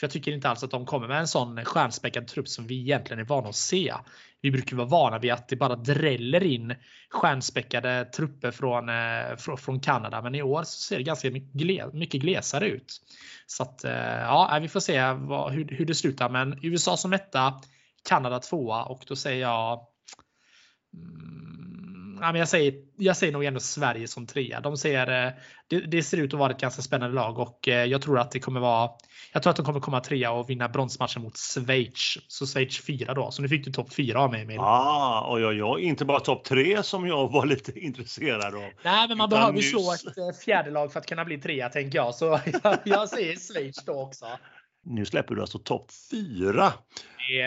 För 0.00 0.06
jag 0.06 0.10
tycker 0.10 0.32
inte 0.32 0.48
alls 0.48 0.64
att 0.64 0.70
de 0.70 0.86
kommer 0.86 1.08
med 1.08 1.18
en 1.18 1.28
sån 1.28 1.64
stjärnspäckad 1.64 2.28
trupp 2.28 2.48
som 2.48 2.66
vi 2.66 2.80
egentligen 2.80 3.20
är 3.20 3.24
vana 3.24 3.48
att 3.48 3.56
se. 3.56 3.94
Vi 4.40 4.50
brukar 4.50 4.76
vara 4.76 4.88
vana 4.88 5.18
vid 5.18 5.32
att 5.32 5.48
det 5.48 5.56
bara 5.56 5.76
dräller 5.76 6.42
in 6.42 6.74
stjärnspäckade 7.10 8.04
trupper 8.04 8.50
från, 8.50 8.88
från 9.38 9.58
från 9.58 9.80
Kanada. 9.80 10.22
Men 10.22 10.34
i 10.34 10.42
år 10.42 10.62
så 10.62 10.82
ser 10.82 10.96
det 10.96 11.02
ganska 11.02 11.30
mycket 11.92 12.22
glesare 12.22 12.68
ut. 12.68 13.00
Så 13.46 13.62
att, 13.62 13.80
ja, 13.84 14.58
vi 14.62 14.68
får 14.68 14.80
se 14.80 15.12
vad, 15.12 15.52
hur, 15.52 15.68
hur 15.68 15.84
det 15.84 15.94
slutar. 15.94 16.28
Men 16.28 16.58
USA 16.62 16.96
som 16.96 17.12
etta, 17.12 17.60
Kanada 18.06 18.38
tvåa 18.38 18.84
och 18.84 19.04
då 19.06 19.16
säger 19.16 19.40
jag 19.40 19.80
mm, 20.94 22.18
ja, 22.20 22.32
men 22.32 22.38
jag, 22.38 22.48
säger, 22.48 22.74
jag 22.96 23.16
säger 23.16 23.32
nog 23.32 23.44
ändå 23.44 23.60
Sverige 23.60 24.08
som 24.08 24.26
trea. 24.26 24.60
De 24.60 24.76
ser, 24.76 25.26
eh, 25.26 25.32
det, 25.66 25.80
det, 25.80 26.02
ser 26.02 26.16
ut 26.16 26.34
att 26.34 26.40
vara 26.40 26.52
ett 26.52 26.60
ganska 26.60 26.82
spännande 26.82 27.16
lag 27.16 27.38
och 27.38 27.68
eh, 27.68 27.84
jag 27.84 28.02
tror 28.02 28.18
att 28.18 28.30
det 28.30 28.40
kommer 28.40 28.60
vara 28.60 28.90
jag 29.32 29.42
tror 29.42 29.50
att 29.50 29.56
de 29.56 29.66
kommer 29.66 29.80
komma 29.80 30.00
trea 30.00 30.32
och 30.32 30.50
vinna 30.50 30.68
bronsmatchen 30.68 31.22
mot 31.22 31.36
Schweiz. 31.36 32.18
Så 32.28 32.46
Schweiz 32.46 32.84
fyra 32.84 33.14
då. 33.14 33.30
Så 33.30 33.42
nu 33.42 33.48
fick 33.48 33.64
du 33.64 33.72
topp 33.72 33.92
fyra 33.92 34.20
av 34.20 34.30
mig 34.30 34.42
Emil. 34.42 34.58
Ah, 34.60 35.34
oj, 35.34 35.46
oj, 35.46 35.62
oj. 35.62 35.82
Inte 35.82 36.04
bara 36.04 36.20
topp 36.20 36.44
tre 36.44 36.82
som 36.82 37.06
jag 37.06 37.32
var 37.32 37.46
lite 37.46 37.78
intresserad 37.84 38.54
av. 38.54 38.70
Nej, 38.84 39.08
men 39.08 39.18
man 39.18 39.30
behöver 39.30 39.52
nyss... 39.52 39.70
slå 39.70 39.92
ett 39.92 40.18
eh, 40.18 40.38
fjärde 40.44 40.70
lag 40.70 40.92
för 40.92 41.00
att 41.00 41.06
kunna 41.06 41.24
bli 41.24 41.38
trea 41.38 41.68
tänker 41.68 41.98
jag. 41.98 42.14
Så 42.14 42.40
jag, 42.62 42.78
jag 42.84 43.08
säger 43.08 43.36
Schweiz 43.36 43.84
då 43.84 44.02
också. 44.02 44.26
Nu 44.84 45.04
släpper 45.04 45.34
du 45.34 45.40
alltså 45.40 45.58
topp 45.58 45.90
fyra. 46.10 46.72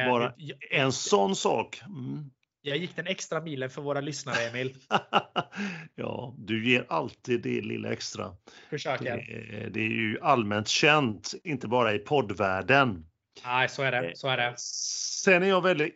Bara 0.10 0.34
en 0.72 0.92
sån 0.92 1.36
sak. 1.36 1.82
Mm. 1.86 2.32
Jag 2.62 2.78
gick 2.78 2.96
den 2.96 3.08
extra 3.08 3.42
milen 3.42 3.70
för 3.70 3.82
våra 3.82 4.02
lyssnare, 4.02 4.50
Emil. 4.50 4.76
ja, 5.96 6.36
du 6.38 6.70
ger 6.70 6.86
alltid 6.90 7.42
det 7.42 7.62
lilla 7.62 7.92
extra. 7.92 8.36
Försöker. 8.70 9.16
Det, 9.16 9.70
det 9.70 9.80
är 9.80 9.90
ju 9.90 10.20
allmänt 10.22 10.68
känt, 10.68 11.34
inte 11.44 11.68
bara 11.68 11.94
i 11.94 12.00
poddvärlden. 12.00 13.06
Nej, 13.46 13.70
så 13.70 13.84
är 13.84 13.92
det. 13.92 14.12
Så 14.18 14.28
är 14.28 14.38
det. 14.38 14.54
Sen 14.58 15.44
är 15.44 15.48
jag 15.48 15.62
väldigt 15.62 15.96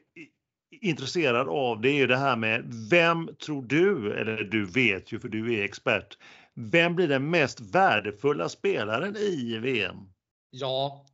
intresserad 0.82 1.50
av 1.50 1.82
det 1.82 1.90
är 1.90 1.96
ju 1.96 2.08
det 2.08 2.18
här 2.18 2.36
med 2.36 2.74
vem 2.90 3.30
tror 3.46 3.64
du, 3.64 4.14
eller 4.14 4.44
du 4.44 4.66
vet 4.66 5.12
ju 5.12 5.20
för 5.20 5.30
du 5.30 5.60
är 5.60 5.64
expert, 5.64 6.18
vem 6.56 6.96
blir 6.96 7.08
den 7.08 7.30
mest 7.30 7.60
värdefulla 7.60 8.50
spelaren 8.50 9.16
i 9.16 9.58
VM? 9.58 9.98
Ja, 10.50 11.06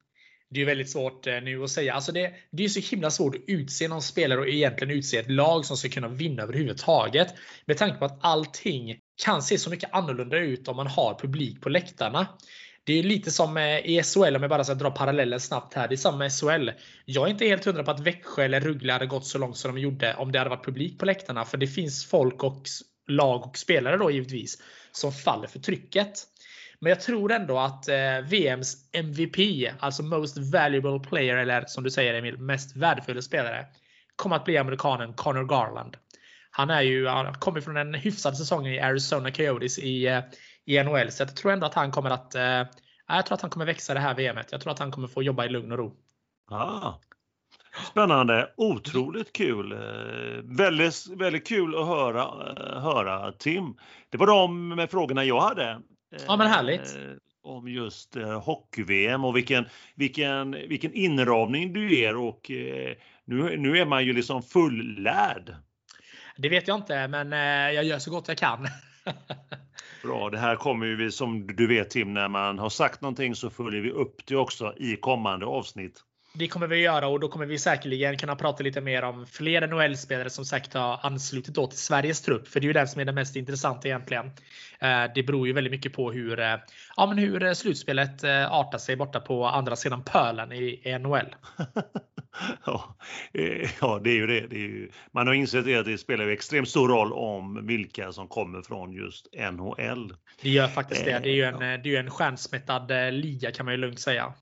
det 0.50 0.62
är 0.62 0.66
väldigt 0.66 0.90
svårt 0.90 1.28
eh, 1.28 1.42
nu 1.42 1.64
att 1.64 1.70
säga. 1.70 1.94
Alltså 1.94 2.12
det, 2.12 2.34
det 2.52 2.64
är 2.64 2.70
så 2.70 2.80
himla 2.80 3.12
svårt 3.12 3.36
att 3.36 3.42
utse 3.48 3.88
någon 3.88 4.02
spelare 4.02 4.40
och 4.40 4.48
egentligen 4.48 4.98
utse 4.98 5.18
ett 5.18 5.32
lag 5.32 5.66
som 5.66 5.78
ska 5.78 5.90
kunna 5.90 6.08
vinna 6.08 6.44
överhuvudtaget. 6.44 7.34
Med 7.66 7.78
tanke 7.78 7.98
på 7.98 8.06
att 8.06 8.20
allting 8.22 9.00
kan 9.24 9.42
se 9.42 9.58
så 9.58 9.70
mycket 9.70 9.94
annorlunda 9.94 10.38
ut 10.38 10.68
om 10.68 10.76
man 10.76 10.88
har 10.88 11.20
publik 11.20 11.62
på 11.62 11.70
läktarna. 11.70 12.28
Det 12.84 13.00
är 13.00 13.04
lite 13.04 13.32
som 13.32 13.58
eh, 13.58 13.78
i 13.80 14.04
SHL, 14.04 14.36
om 14.36 14.42
jag 14.42 14.50
bara 14.50 14.64
ska 14.64 14.74
dra 14.74 14.92
parallellen 14.92 15.40
snabbt 15.40 15.74
här. 15.74 15.88
Det 15.88 15.96
är 15.96 15.98
samma 15.98 16.18
med 16.18 16.32
SHL. 16.32 16.70
Jag 17.06 17.28
är 17.28 17.32
inte 17.32 17.46
helt 17.46 17.66
hundra 17.66 17.84
på 17.84 17.92
att 17.92 18.00
Växjö 18.00 18.44
eller 18.44 18.62
Rögle 18.62 18.94
hade 18.94 19.06
gått 19.06 19.26
så 19.26 19.38
långt 19.38 19.58
som 19.58 19.76
de 19.76 19.82
gjorde 19.82 20.16
om 20.16 20.32
det 20.32 20.40
hade 20.40 20.50
varit 20.50 20.66
publik 20.66 21.00
på 21.00 21.06
läktarna. 21.06 21.46
För 21.46 21.58
det 21.58 21.68
finns 21.68 22.06
folk 22.06 22.44
och 22.44 22.64
lag 23.08 23.46
och 23.46 23.58
spelare 23.58 23.98
då 23.98 24.12
givetvis 24.12 24.62
som 24.92 25.12
faller 25.12 25.48
för 25.48 25.60
trycket. 25.60 26.26
Men 26.82 26.90
jag 26.90 27.02
tror 27.02 27.32
ändå 27.32 27.60
att 27.60 27.88
eh, 27.88 28.22
VMs 28.24 28.76
MVP, 28.92 29.38
alltså 29.80 30.04
Most 30.04 30.38
Valuable 30.38 31.00
Player, 31.00 31.38
eller 31.38 31.66
som 31.66 31.84
du 31.84 31.92
säger 31.92 32.14
Emil, 32.14 32.38
mest 32.38 32.76
värdefulla 32.76 33.22
spelare, 33.22 33.66
kommer 34.16 34.36
att 34.36 34.46
bli 34.46 34.58
amerikanen 34.58 35.14
Connor 35.14 35.44
Garland. 35.44 35.98
Han 36.52 36.70
är 36.70 36.82
ju, 36.82 37.08
han 37.08 37.34
kommer 37.34 37.62
från 37.62 37.78
en 37.78 37.94
hyfsad 37.94 38.38
säsong 38.38 38.68
i 38.68 38.80
Arizona 38.80 39.32
Coyotes 39.32 39.80
i, 39.80 40.08
eh, 40.08 40.22
i 40.66 40.84
NHL, 40.84 41.12
så 41.12 41.24
jag 41.24 41.36
tror 41.36 41.52
ändå 41.52 41.66
att 41.66 41.74
han 41.74 41.92
kommer 41.92 42.10
att 42.10 42.36
eh, 42.36 42.64
jag 43.08 43.26
tror 43.26 43.36
att 43.36 43.42
han 43.42 43.50
kommer 43.50 43.66
växa 43.66 43.94
det 43.94 44.00
här 44.00 44.16
VMet. 44.16 44.52
Jag 44.52 44.62
tror 44.62 44.72
att 44.72 44.80
han 44.80 44.92
kommer 44.92 45.08
få 45.08 45.24
jobba 45.24 45.46
i 45.46 45.50
lugn 45.50 45.72
och 45.72 45.78
ro. 45.78 45.96
Ah. 46.52 46.94
Spännande, 47.92 48.54
otroligt 48.58 49.34
kul. 49.34 49.74
Väldigt, 50.44 51.08
väldigt 51.08 51.48
kul 51.48 51.76
att 51.76 51.88
höra, 51.88 52.22
eh, 52.22 52.82
höra 52.82 53.32
Tim. 53.32 53.76
Det 54.10 54.18
var 54.18 54.28
de 54.28 54.68
med 54.68 54.92
frågorna 54.92 55.24
jag 55.24 55.42
hade. 55.42 55.82
Ja 56.28 56.38
men 56.38 56.48
härligt. 56.48 56.96
Eh, 56.96 57.12
om 57.42 57.68
just 57.68 58.16
eh, 58.16 58.42
hockey-VM 58.42 59.26
och 59.26 59.36
vilken, 59.36 59.66
vilken, 59.96 60.52
vilken 60.52 60.94
inramning 60.94 61.74
du 61.74 61.96
ger 61.96 62.16
och 62.16 62.52
eh, 62.52 62.96
nu, 63.26 63.58
nu 63.58 63.78
är 63.78 63.86
man 63.86 64.06
ju 64.06 64.14
liksom 64.14 64.44
fullärd. 64.44 65.56
Det 66.38 66.50
vet 66.50 66.68
jag 66.68 66.78
inte 66.78 67.08
men 67.08 67.32
jag 67.76 67.84
gör 67.84 68.00
så 68.00 68.12
gott 68.12 68.28
jag 68.28 68.38
kan. 68.38 68.68
Bra, 70.04 70.30
det 70.30 70.38
här 70.38 70.56
kommer 70.56 70.86
ju 70.86 70.96
vi 70.96 71.12
som 71.12 71.48
du 71.48 71.68
vet 71.68 71.90
Tim, 71.90 72.14
när 72.14 72.28
man 72.28 72.60
har 72.60 72.70
sagt 72.70 73.02
någonting 73.02 73.36
så 73.36 73.50
följer 73.50 73.82
vi 73.82 73.92
upp 73.92 74.26
det 74.26 74.36
också 74.36 74.74
i 74.78 74.96
kommande 74.96 75.46
avsnitt. 75.46 76.04
Det 76.34 76.48
kommer 76.48 76.68
vi 76.68 76.78
göra 76.78 77.08
och 77.08 77.20
då 77.20 77.28
kommer 77.28 77.46
vi 77.46 77.58
säkerligen 77.58 78.18
kunna 78.18 78.36
prata 78.36 78.64
lite 78.64 78.82
mer 78.82 79.04
om 79.04 79.26
fler 79.26 79.68
NHL-spelare 79.68 80.30
som 80.30 80.46
sagt 80.46 80.74
har 80.74 81.00
anslutit 81.04 81.56
då 81.56 81.68
till 81.68 81.80
Sveriges 81.80 82.22
trupp. 82.22 82.48
För 82.48 82.60
det 82.60 82.66
är 82.66 82.68
ju 82.68 82.74
den 82.74 82.88
som 82.88 83.02
är 83.02 83.06
det 83.06 83.12
mest 83.12 83.36
intressanta 83.36 83.88
egentligen. 83.88 84.26
Eh, 84.80 85.04
det 85.16 85.24
beror 85.24 85.48
ju 85.48 85.54
väldigt 85.54 85.72
mycket 85.72 85.94
på 85.94 86.12
hur, 86.12 86.40
eh, 86.40 86.56
ja, 86.98 87.08
men 87.08 87.18
hur 87.18 87.44
eh, 87.44 87.54
slutspelet 87.54 88.24
artar 88.50 88.78
sig 88.78 88.96
borta 88.96 89.20
på 89.20 89.46
andra 89.46 89.76
sidan 89.76 90.04
pölen 90.04 90.52
i 90.52 90.98
NHL. 91.00 91.36
ja, 92.66 92.96
ja, 93.82 94.00
det 94.04 94.10
är 94.10 94.16
ju 94.16 94.28
det. 94.28 94.48
det 94.48 94.56
är 94.56 94.68
ju, 94.68 94.90
man 95.12 95.28
har 95.28 95.34
insett 95.34 95.66
det 95.66 95.76
att 95.76 95.86
det 95.86 95.98
spelar 95.98 96.26
ju 96.26 96.32
extremt 96.32 96.70
stor 96.70 96.88
roll 96.88 97.14
om 97.14 97.68
vilka 97.68 98.12
som 98.12 98.28
kommer 98.28 98.62
från 98.62 98.94
just 98.94 99.28
NHL. 99.52 100.14
Det 100.42 100.50
gör 100.50 100.68
faktiskt 100.68 101.06
det. 101.06 101.20
Det 101.20 101.30
är 101.30 101.34
ju 101.34 101.44
en, 101.44 101.60
det 101.60 101.96
är 101.96 102.00
en 102.00 102.12
stjärnsmättad 102.12 103.14
liga 103.14 103.52
kan 103.52 103.66
man 103.66 103.74
ju 103.74 103.78
lugnt 103.78 104.00
säga. 104.00 104.34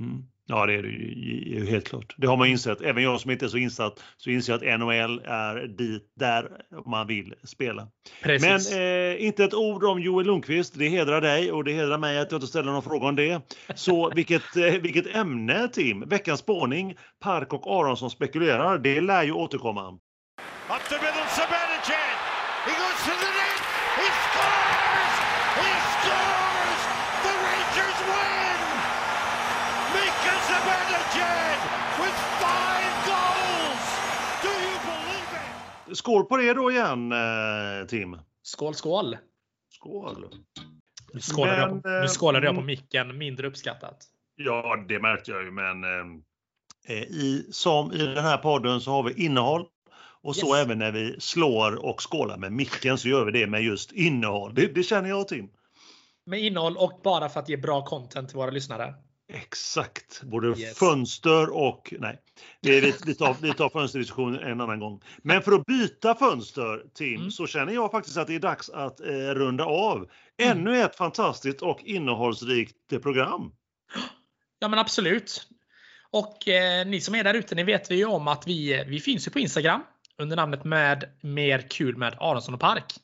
Mm. 0.00 0.24
Ja, 0.50 0.66
det 0.66 0.74
är 0.74 0.82
det 0.82 0.88
ju 0.88 1.66
helt 1.66 1.88
klart. 1.88 2.14
Det 2.16 2.26
har 2.26 2.36
man 2.36 2.48
insett. 2.48 2.80
Även 2.80 3.02
jag 3.02 3.20
som 3.20 3.30
inte 3.30 3.44
är 3.44 3.48
så 3.48 3.56
insatt 3.58 4.02
så 4.16 4.30
inser 4.30 4.52
jag 4.52 4.72
att 4.72 4.80
NHL 4.80 5.20
är 5.24 5.66
dit 5.66 6.12
där 6.16 6.50
man 6.86 7.06
vill 7.06 7.34
spela. 7.44 7.88
Precis. 8.22 8.70
Men 8.70 8.80
eh, 8.80 9.24
inte 9.26 9.44
ett 9.44 9.54
ord 9.54 9.84
om 9.84 10.00
Joel 10.00 10.26
Lundqvist. 10.26 10.74
Det 10.78 10.88
hedrar 10.88 11.20
dig 11.20 11.52
och 11.52 11.64
det 11.64 11.72
hedrar 11.72 11.98
mig 11.98 12.18
att 12.18 12.32
jag 12.32 12.38
inte 12.38 12.46
ställer 12.46 12.72
någon 12.72 12.82
fråga 12.82 13.06
om 13.06 13.16
det. 13.16 13.40
Så 13.74 14.10
vilket, 14.14 14.56
eh, 14.56 14.64
vilket 14.64 15.16
ämne 15.16 15.68
Tim? 15.68 16.08
Veckans 16.08 16.40
spårning. 16.40 16.94
Park 17.20 17.52
och 17.52 17.66
Aronsson 17.66 18.10
spekulerar. 18.10 18.78
Det 18.78 19.00
lär 19.00 19.22
ju 19.22 19.32
återkomma. 19.32 19.98
Skål 35.98 36.24
på 36.24 36.36
det 36.36 36.54
då 36.54 36.70
igen, 36.70 37.12
eh, 37.12 37.86
Tim. 37.88 38.18
Skål, 38.42 38.74
skål. 38.74 39.16
Skål. 39.70 40.26
Nu 41.12 41.20
skålade, 41.20 41.56
men, 41.56 41.74
jag, 41.74 41.82
på, 41.82 41.88
nu 41.88 42.08
skålade 42.08 42.46
jag 42.46 42.54
på 42.54 42.60
micken, 42.60 43.18
mindre 43.18 43.46
uppskattat. 43.46 43.96
Ja, 44.36 44.84
det 44.88 45.00
märkte 45.00 45.30
jag 45.30 45.44
ju, 45.44 45.50
men 45.50 45.84
eh, 45.84 46.96
eh, 46.96 47.02
i, 47.02 47.48
som 47.50 47.92
i 47.92 47.98
den 47.98 48.24
här 48.24 48.38
podden 48.38 48.80
så 48.80 48.90
har 48.90 49.02
vi 49.02 49.24
innehåll 49.24 49.66
och 50.22 50.36
så 50.36 50.56
yes. 50.56 50.64
även 50.64 50.78
när 50.78 50.92
vi 50.92 51.16
slår 51.20 51.84
och 51.84 52.12
skålar 52.12 52.36
med 52.36 52.52
micken 52.52 52.98
så 52.98 53.08
gör 53.08 53.24
vi 53.24 53.32
det 53.32 53.46
med 53.46 53.62
just 53.62 53.92
innehåll. 53.92 54.54
Det, 54.54 54.74
det 54.74 54.82
känner 54.82 55.08
jag 55.08 55.28
Tim. 55.28 55.48
Med 56.26 56.40
innehåll 56.40 56.76
och 56.76 57.00
bara 57.04 57.28
för 57.28 57.40
att 57.40 57.48
ge 57.48 57.56
bra 57.56 57.84
content 57.84 58.28
till 58.28 58.36
våra 58.36 58.50
lyssnare. 58.50 58.94
Exakt, 59.30 60.22
både 60.22 60.48
yes. 60.48 60.78
fönster 60.78 61.50
och 61.56 61.94
nej, 61.98 62.20
vi, 62.60 62.94
vi, 63.06 63.14
tar, 63.14 63.36
vi 63.42 63.54
tar 63.54 63.68
fönsterdiskussionen 63.68 64.42
en 64.42 64.60
annan 64.60 64.80
gång. 64.80 65.02
Men 65.22 65.42
för 65.42 65.52
att 65.52 65.66
byta 65.66 66.14
fönster 66.14 66.82
Tim 66.94 67.16
mm. 67.16 67.30
så 67.30 67.46
känner 67.46 67.72
jag 67.72 67.90
faktiskt 67.90 68.16
att 68.16 68.26
det 68.26 68.34
är 68.34 68.40
dags 68.40 68.70
att 68.70 69.00
eh, 69.00 69.06
runda 69.14 69.64
av. 69.64 69.96
Mm. 69.96 70.58
Ännu 70.58 70.80
ett 70.82 70.96
fantastiskt 70.96 71.62
och 71.62 71.80
innehållsrikt 71.84 73.02
program. 73.02 73.52
Ja 74.58 74.68
men 74.68 74.78
absolut. 74.78 75.48
Och 76.10 76.48
eh, 76.48 76.86
ni 76.86 77.00
som 77.00 77.14
är 77.14 77.24
där 77.24 77.34
ute, 77.34 77.54
ni 77.54 77.64
vet 77.64 77.90
vi 77.90 77.94
ju 77.94 78.04
om 78.04 78.28
att 78.28 78.46
vi, 78.46 78.84
vi 78.86 79.00
finns 79.00 79.26
ju 79.26 79.30
på 79.30 79.38
Instagram 79.38 79.82
under 80.18 80.36
namnet 80.36 80.64
med 80.64 81.04
Mer 81.22 81.66
kul 81.70 81.96
med 81.96 82.16
Aronsson 82.20 82.54
och 82.54 82.60
Park. 82.60 82.94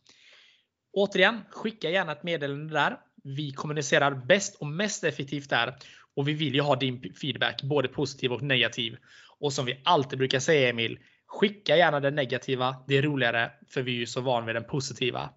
Återigen, 0.92 1.40
skicka 1.50 1.90
gärna 1.90 2.12
ett 2.12 2.22
meddelande 2.22 2.74
där. 2.74 2.96
Vi 3.24 3.52
kommunicerar 3.52 4.10
bäst 4.10 4.56
och 4.60 4.66
mest 4.66 5.04
effektivt 5.04 5.50
där. 5.50 5.74
Och 6.16 6.28
vi 6.28 6.32
vill 6.32 6.54
ju 6.54 6.60
ha 6.60 6.76
din 6.76 7.14
feedback, 7.20 7.62
både 7.62 7.88
positiv 7.88 8.32
och 8.32 8.42
negativ. 8.42 8.96
Och 9.38 9.52
som 9.52 9.66
vi 9.66 9.80
alltid 9.84 10.18
brukar 10.18 10.40
säga 10.40 10.68
Emil, 10.68 10.98
skicka 11.26 11.76
gärna 11.76 12.00
det 12.00 12.10
negativa. 12.10 12.76
Det 12.88 12.96
är 12.96 13.02
roligare, 13.02 13.50
för 13.68 13.82
vi 13.82 13.92
är 13.92 13.96
ju 13.96 14.06
så 14.06 14.20
van 14.20 14.46
vid 14.46 14.54
den 14.54 14.64
positiva. 14.64 15.30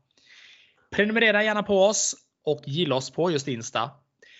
Prenumerera 0.91 1.43
gärna 1.43 1.63
på 1.63 1.83
oss 1.83 2.15
och 2.43 2.61
gilla 2.65 2.95
oss 2.95 3.11
på 3.11 3.31
just 3.31 3.47
Insta. 3.47 3.91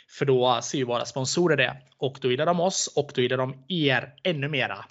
För 0.10 0.26
då 0.26 0.60
ser 0.62 0.78
ju 0.78 0.84
våra 0.84 1.06
sponsorer 1.06 1.58
det. 1.58 1.78
Och 1.97 2.17
då 2.21 2.32
gillar 2.32 2.45
de 2.45 2.60
oss 2.60 2.93
och 2.95 3.12
då 3.15 3.21
gillar 3.21 3.38
de 3.38 3.65
er 3.67 4.13
ännu 4.23 4.47
mera. 4.47 4.86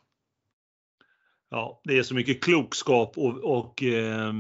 Ja, 1.51 1.81
det 1.85 1.99
är 1.99 2.03
så 2.03 2.15
mycket 2.15 2.45
klokskap 2.45 3.19
och, 3.19 3.59
och 3.59 3.83
eh, 3.83 4.33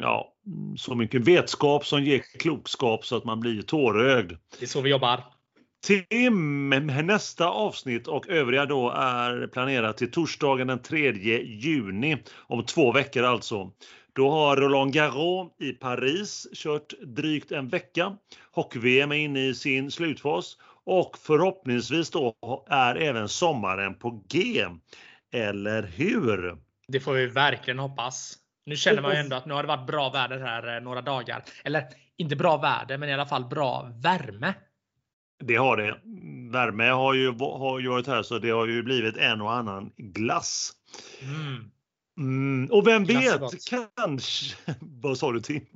ja, 0.00 0.34
så 0.76 0.94
mycket 0.94 1.28
vetskap 1.28 1.86
som 1.86 2.04
ger 2.04 2.38
klokskap 2.38 3.06
så 3.06 3.16
att 3.16 3.24
man 3.24 3.40
blir 3.40 3.62
tårögd. 3.62 4.32
Det 4.58 4.64
är 4.64 4.68
så 4.68 4.80
vi 4.80 4.90
jobbar. 4.90 5.39
Tim, 5.82 6.68
nästa 7.02 7.48
avsnitt 7.48 8.08
och 8.08 8.28
övriga 8.28 8.66
då 8.66 8.90
är 8.90 9.46
planerat 9.46 9.96
till 9.96 10.10
torsdagen 10.10 10.66
den 10.66 10.82
3 10.82 11.12
juni. 11.42 12.22
Om 12.36 12.64
två 12.64 12.92
veckor 12.92 13.22
alltså. 13.22 13.70
Då 14.12 14.30
har 14.30 14.56
Roland 14.56 14.92
Garros 14.92 15.52
i 15.60 15.72
Paris 15.72 16.46
kört 16.54 16.94
drygt 17.02 17.52
en 17.52 17.68
vecka. 17.68 18.16
Hockey-VM 18.52 19.12
är 19.12 19.16
inne 19.16 19.40
i 19.40 19.54
sin 19.54 19.90
slutfas 19.90 20.56
och 20.84 21.18
förhoppningsvis 21.18 22.10
då 22.10 22.34
är 22.68 22.94
även 22.94 23.28
sommaren 23.28 23.94
på 23.94 24.24
G. 24.28 24.66
Eller 25.32 25.82
hur? 25.82 26.56
Det 26.88 27.00
får 27.00 27.12
vi 27.12 27.26
verkligen 27.26 27.78
hoppas. 27.78 28.36
Nu 28.66 28.76
känner 28.76 29.02
man 29.02 29.12
ju 29.12 29.18
ändå 29.18 29.36
att 29.36 29.46
nu 29.46 29.54
har 29.54 29.62
det 29.62 29.68
varit 29.68 29.86
bra 29.86 30.10
väder 30.10 30.38
här 30.38 30.76
eh, 30.76 30.82
några 30.82 31.02
dagar. 31.02 31.42
Eller 31.64 31.84
inte 32.16 32.36
bra 32.36 32.56
väder, 32.56 32.98
men 32.98 33.08
i 33.08 33.12
alla 33.12 33.26
fall 33.26 33.44
bra 33.44 33.90
värme. 34.02 34.54
Det 35.40 35.56
har 35.56 35.76
det. 35.76 36.00
Värme 36.52 36.84
har 36.84 37.14
ju, 37.14 37.32
har 37.38 37.80
ju 37.80 37.88
varit 37.88 38.06
här 38.06 38.22
så 38.22 38.38
det 38.38 38.50
har 38.50 38.66
ju 38.66 38.82
blivit 38.82 39.16
en 39.16 39.40
och 39.40 39.52
annan 39.52 39.92
glass. 39.96 40.72
Mm. 41.22 41.70
Mm, 42.18 42.68
och 42.70 42.86
vem 42.86 43.04
vet, 43.04 43.42
kanske... 43.70 44.56
Vad 44.80 45.18
sa 45.18 45.32
du 45.32 45.40
Tim? 45.40 45.66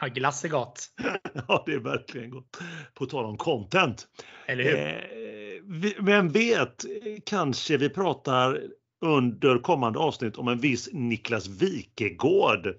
Ja, 0.00 0.06
glass 0.06 0.44
är 0.44 0.48
gott. 0.48 0.90
Ja, 1.48 1.62
det 1.66 1.72
är 1.72 1.78
verkligen 1.78 2.30
gott. 2.30 2.56
På 2.94 3.06
tal 3.06 3.24
om 3.24 3.36
content. 3.36 4.06
Eller 4.46 4.64
hur? 4.64 4.76
Eh, 4.76 6.04
vem 6.04 6.28
vet, 6.28 6.84
kanske 7.26 7.76
vi 7.76 7.88
pratar 7.88 8.62
under 9.04 9.58
kommande 9.58 9.98
avsnitt 9.98 10.36
om 10.36 10.48
en 10.48 10.58
viss 10.58 10.88
Niklas 10.92 11.48
Wikegård. 11.48 12.74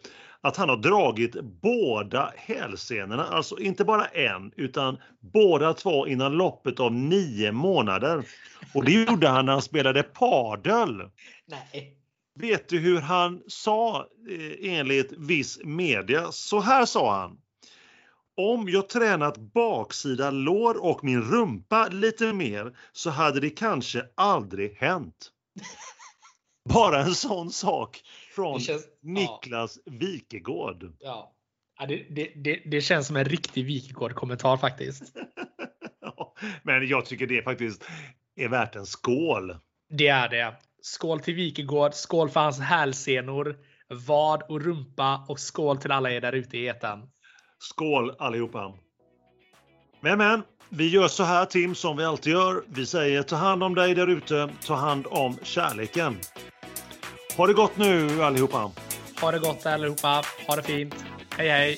Att 0.46 0.58
han 0.58 0.70
har 0.70 0.78
dragit 0.78 1.42
båda 1.42 2.34
hälsenorna, 2.36 3.24
alltså 3.24 3.60
inte 3.60 3.86
bara 3.86 4.06
en 4.06 4.52
utan 4.56 4.98
båda 5.20 5.74
två 5.74 6.08
innan 6.08 6.32
loppet 6.32 6.80
av 6.80 6.94
nio 6.94 7.52
månader. 7.52 8.26
Och 8.74 8.84
det 8.84 8.92
gjorde 8.92 9.28
han 9.28 9.46
när 9.46 9.54
han 9.54 9.62
spelade 9.62 10.04
padel. 10.04 11.02
Nej. 11.46 11.98
Vet 12.40 12.70
du 12.70 12.80
hur 12.80 13.02
han 13.02 13.42
sa 13.48 14.08
eh, 14.30 14.78
enligt 14.78 15.12
viss 15.18 15.60
media? 15.64 16.32
Så 16.32 16.60
här 16.60 16.86
sa 16.86 17.20
han. 17.20 17.38
Om 18.38 18.70
jag 18.70 18.90
tränat 18.90 19.38
baksida 19.38 20.32
lår 20.32 20.84
och 20.84 21.04
min 21.04 21.22
rumpa 21.22 21.88
lite 21.88 22.34
mer 22.34 22.78
så 22.92 23.10
hade 23.10 23.40
det 23.40 23.50
kanske 23.50 24.06
aldrig 24.16 24.78
hänt. 24.78 25.32
Bara 26.74 27.04
en 27.04 27.16
sån 27.16 27.52
sak 27.52 28.02
från 28.36 28.60
känns, 28.60 28.84
ja, 29.02 29.12
Niklas 29.12 29.80
Wikegård. 29.86 30.94
ja. 31.00 31.32
Ja, 31.80 31.86
det, 31.86 32.06
det, 32.10 32.32
det, 32.36 32.62
det 32.66 32.82
känns 32.82 33.08
som 33.08 33.16
en 33.16 33.26
riktig 33.26 33.66
Wikegård-kommentar 33.66 34.58
faktiskt. 34.58 35.04
Ja, 36.02 36.36
Men 36.64 36.88
jag 36.88 37.06
tycker 37.06 37.28
det 37.28 37.42
faktiskt 37.42 37.86
är 38.36 38.48
värt 38.50 38.76
en 38.76 38.86
skål. 38.86 39.58
Det 39.90 40.08
är 40.08 40.30
det. 40.30 40.56
Skål 40.82 41.20
till 41.20 41.36
Wikegård, 41.36 41.94
skål 41.94 42.30
för 42.30 42.40
hans 42.40 42.60
hälsenor, 42.60 43.58
vad 43.90 44.44
och 44.44 44.62
rumpa 44.62 45.26
och 45.30 45.40
skål 45.40 45.78
till 45.78 45.92
alla 45.92 46.12
er 46.12 46.22
där 46.22 46.34
ute 46.34 46.58
i 46.58 46.68
etern. 46.68 47.10
Skål 47.60 48.16
allihopa! 48.20 48.74
Men 50.02 50.18
men, 50.18 50.44
vi 50.70 50.90
gör 50.90 51.08
så 51.08 51.24
här 51.24 51.46
Tim 51.46 51.76
som 51.76 51.98
vi 51.98 52.04
alltid 52.04 52.34
gör. 52.34 52.64
Vi 52.68 52.86
säger 52.86 53.24
ta 53.24 53.36
hand 53.36 53.64
om 53.64 53.76
dig 53.76 53.96
där 53.96 54.08
ute, 54.08 54.50
ta 54.66 54.76
hand 54.76 55.06
om 55.10 55.38
kärleken. 55.44 56.18
Ha 57.38 57.48
det 57.48 57.54
gott 57.54 57.78
nu 57.78 58.24
allihopa! 58.24 58.72
Ha 59.22 59.32
det 59.32 59.40
gott 59.40 59.66
allihopa. 59.66 60.22
Ha 60.48 60.56
det 60.56 60.64
fint. 60.64 60.96
Hej 61.38 61.50
hej! 61.50 61.78